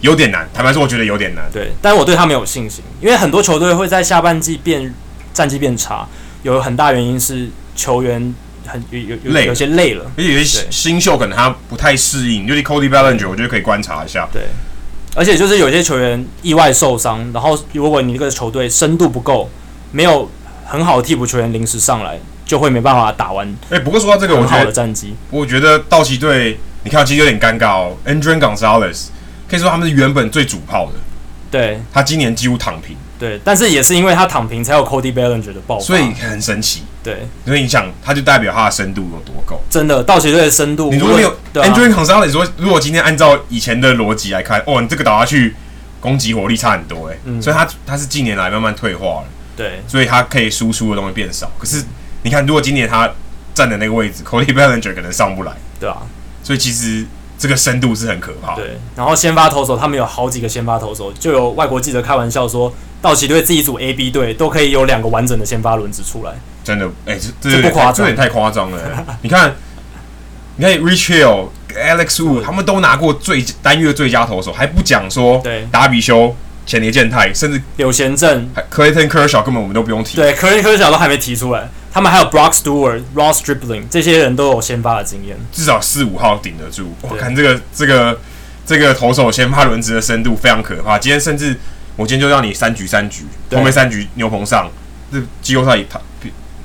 [0.00, 0.48] 有点难。
[0.54, 1.44] 坦白说，我觉得有点难。
[1.52, 4.94] 对，但是我对他们有信心，因为很多球队会在下半季变
[5.34, 6.06] 战绩变差，
[6.42, 8.34] 有很大原因是球员
[8.66, 14.28] 很有有有累有些累了，而且有些新秀可能他不太适应，就是 Cody Bellinger，我觉得可以观察一下。
[14.32, 14.42] 对，
[15.16, 19.48] 而且就是有些球员意外受伤，然后如果你这个球队深度不够，
[19.90, 20.30] 没有
[20.66, 23.56] 很好的替补球员临时上来，就会没办法打完。
[23.70, 27.96] 哎，不过说到这个，我觉得战绩，我觉得道奇队，你看其实有点尴尬哦。
[28.04, 29.06] Andrew Gonzalez
[29.48, 30.92] 可以说他们是原本最主炮的，
[31.50, 32.94] 对，他今年几乎躺平。
[33.18, 36.82] 对，但是也是因为他躺平，才有 Cody Bellinger 的爆发，所以很神奇。
[37.02, 39.62] 对，所以你想，他就代表他的深度有多够？
[39.70, 45.54] 真的，道奇队的深度，你如果没有 Andren Gonzalez 说，如果今天按照以前的逻辑来看，哦，你这个打下去，
[46.00, 49.24] 攻击火力差很多，哎、嗯，所以他他是近年来慢慢退化了。
[49.56, 51.50] 对，所以他可以输出的东西变少。
[51.58, 51.82] 可是
[52.22, 53.10] 你看，如果今年他
[53.54, 55.98] 站的那个位置，Cody Bellinger 可能上不来，对啊，
[56.42, 57.06] 所以其实。
[57.38, 58.62] 这个深度是很可怕的。
[58.62, 62.72] 对，然后先发投手他们有好几个先发投手，就有外国记者开玩笑说，
[63.06, 66.32] 道奇队自己组 A、B 队都可以有两个完整的先发轮子出来。
[66.64, 68.78] 真的，哎，这这不夸张，这有点太夸张了。
[69.22, 69.54] 你看，
[70.56, 76.34] 你看 Rich Hill、Alex Wood 他们都拿过最单月最佳投手，还不讲说，对，达比修、
[76.66, 80.16] 前田健太，甚至柳贤镇、Clayton Kershaw 根本我们都不用提。
[80.16, 81.68] 对，Clayton Kershaw 都还没提出来。
[81.92, 86.92] 他们还有 Brock Stewart、Ross Stripling 这些人都有先发的经验，至少四五号顶得住。
[87.02, 88.20] 我看这个这个
[88.66, 90.98] 这个投手先发轮值的深度非常可怕。
[90.98, 91.56] 今天甚至
[91.96, 94.70] 我今天就让你三局三局，后面三局牛棚上，
[95.10, 96.00] 这季后赛他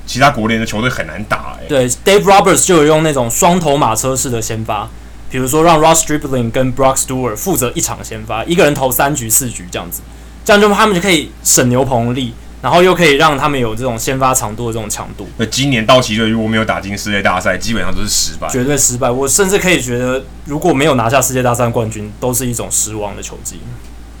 [0.06, 1.68] 其他国联的球队很难打哎、欸。
[1.68, 4.88] 对，Dave Roberts 就有用那种双头马车式的先发，
[5.30, 10.02] 比如说让 Ross Stripling 跟 Brock Stewart 负责一场先发，一个人投三局四局这样子，
[10.44, 12.34] 这样就他们就可以省牛棚力。
[12.62, 15.28] 然后又可以让他们有这种先发长度的这种强度。
[15.36, 19.10] 那今年道奇队如果没有打进世界大赛，基本上都是失败，绝对失败。
[19.10, 23.58] 我甚至可以觉得，如果没有拿下世界大赛冠军，都是一种失望的球技。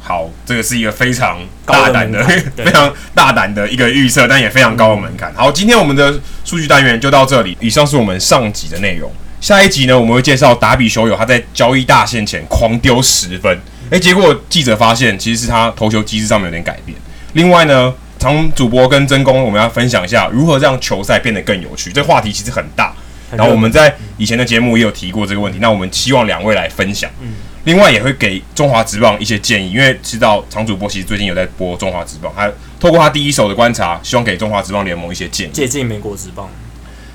[0.02, 2.18] 好，这个是一个非常大胆的、
[2.56, 5.32] 的 非常大胆的一个预测，但也非常高的门槛。
[5.34, 7.56] 好，今天我们的数据单元就到这里。
[7.60, 9.10] 以上是我们上集的内容。
[9.40, 13.56] 下一集呢，我们会介绍达比修友他在交易大限前狂丢十分，
[13.90, 16.96] 诶，结果记者发现其实是他投球机制上面有点改变。
[17.34, 21.92] 另外呢，常主播跟真工，我们要分享一下如何让球赛变得更有趣。
[21.92, 22.92] 这话题其实很大，
[23.30, 25.58] 然后我们在以前的节目也有提过这个问题。
[25.60, 27.10] 那我们希望两位来分享，
[27.64, 32.50] 另外也会给中华职棒一些建议，因为知道常主播其实最近有在播中华职棒，他
[32.80, 36.48] 透过他第一手的观察，希望给中华职棒联盟一些建议，借鉴美国职棒。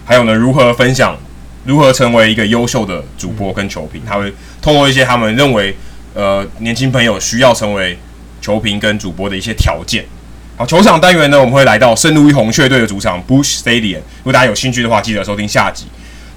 [0.06, 1.18] 还有呢，如何分享，
[1.66, 5.76] 如何成为一个优秀的主播跟球评，他会透过一些他们认为
[6.14, 8.00] 呃年轻朋友需要成为
[8.40, 10.06] 球评跟主播的一些条件。
[10.56, 13.98] 好，球场单元呢，我们会来到圣路易红雀队的主场 Bush Stadium。
[13.98, 15.88] 如果大家有兴趣的话，记得收听下集。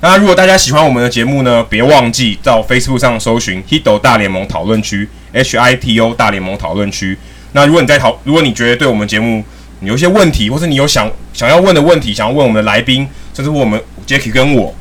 [0.03, 7.19] 那如果大家喜欢我们的节目呢，别忘记到 Facebook 上搜寻 Hito 大联盟讨论区 H I T O 大联盟讨论区。
[7.53, 9.45] 那如果你在讨，如果你觉得对我们节目
[9.83, 14.75] 有一些问题，或是你有想想要问的问题，想要问我们的来宾，甚至问我们 Jacky 跟我，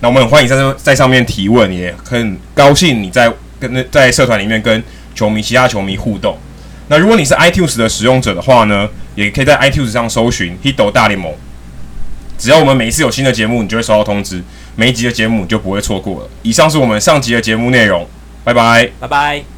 [0.00, 6.36] 那我们很欢迎在在上面提问，也很高兴你在跟在社团里面跟球迷、其他球迷互动。
[6.88, 11.32] 那如果你是 iTunes 的使用者的话呢，也可以在 iTunes 上搜寻 Hito 大联盟。
[12.36, 14.42] 只要我们每一次有新的节目，你就会收到通知，
[14.76, 16.28] 每一集的节目就不会错过了。
[16.42, 18.06] 以上是我们上集的节目内容，
[18.44, 19.55] 拜拜，拜拜。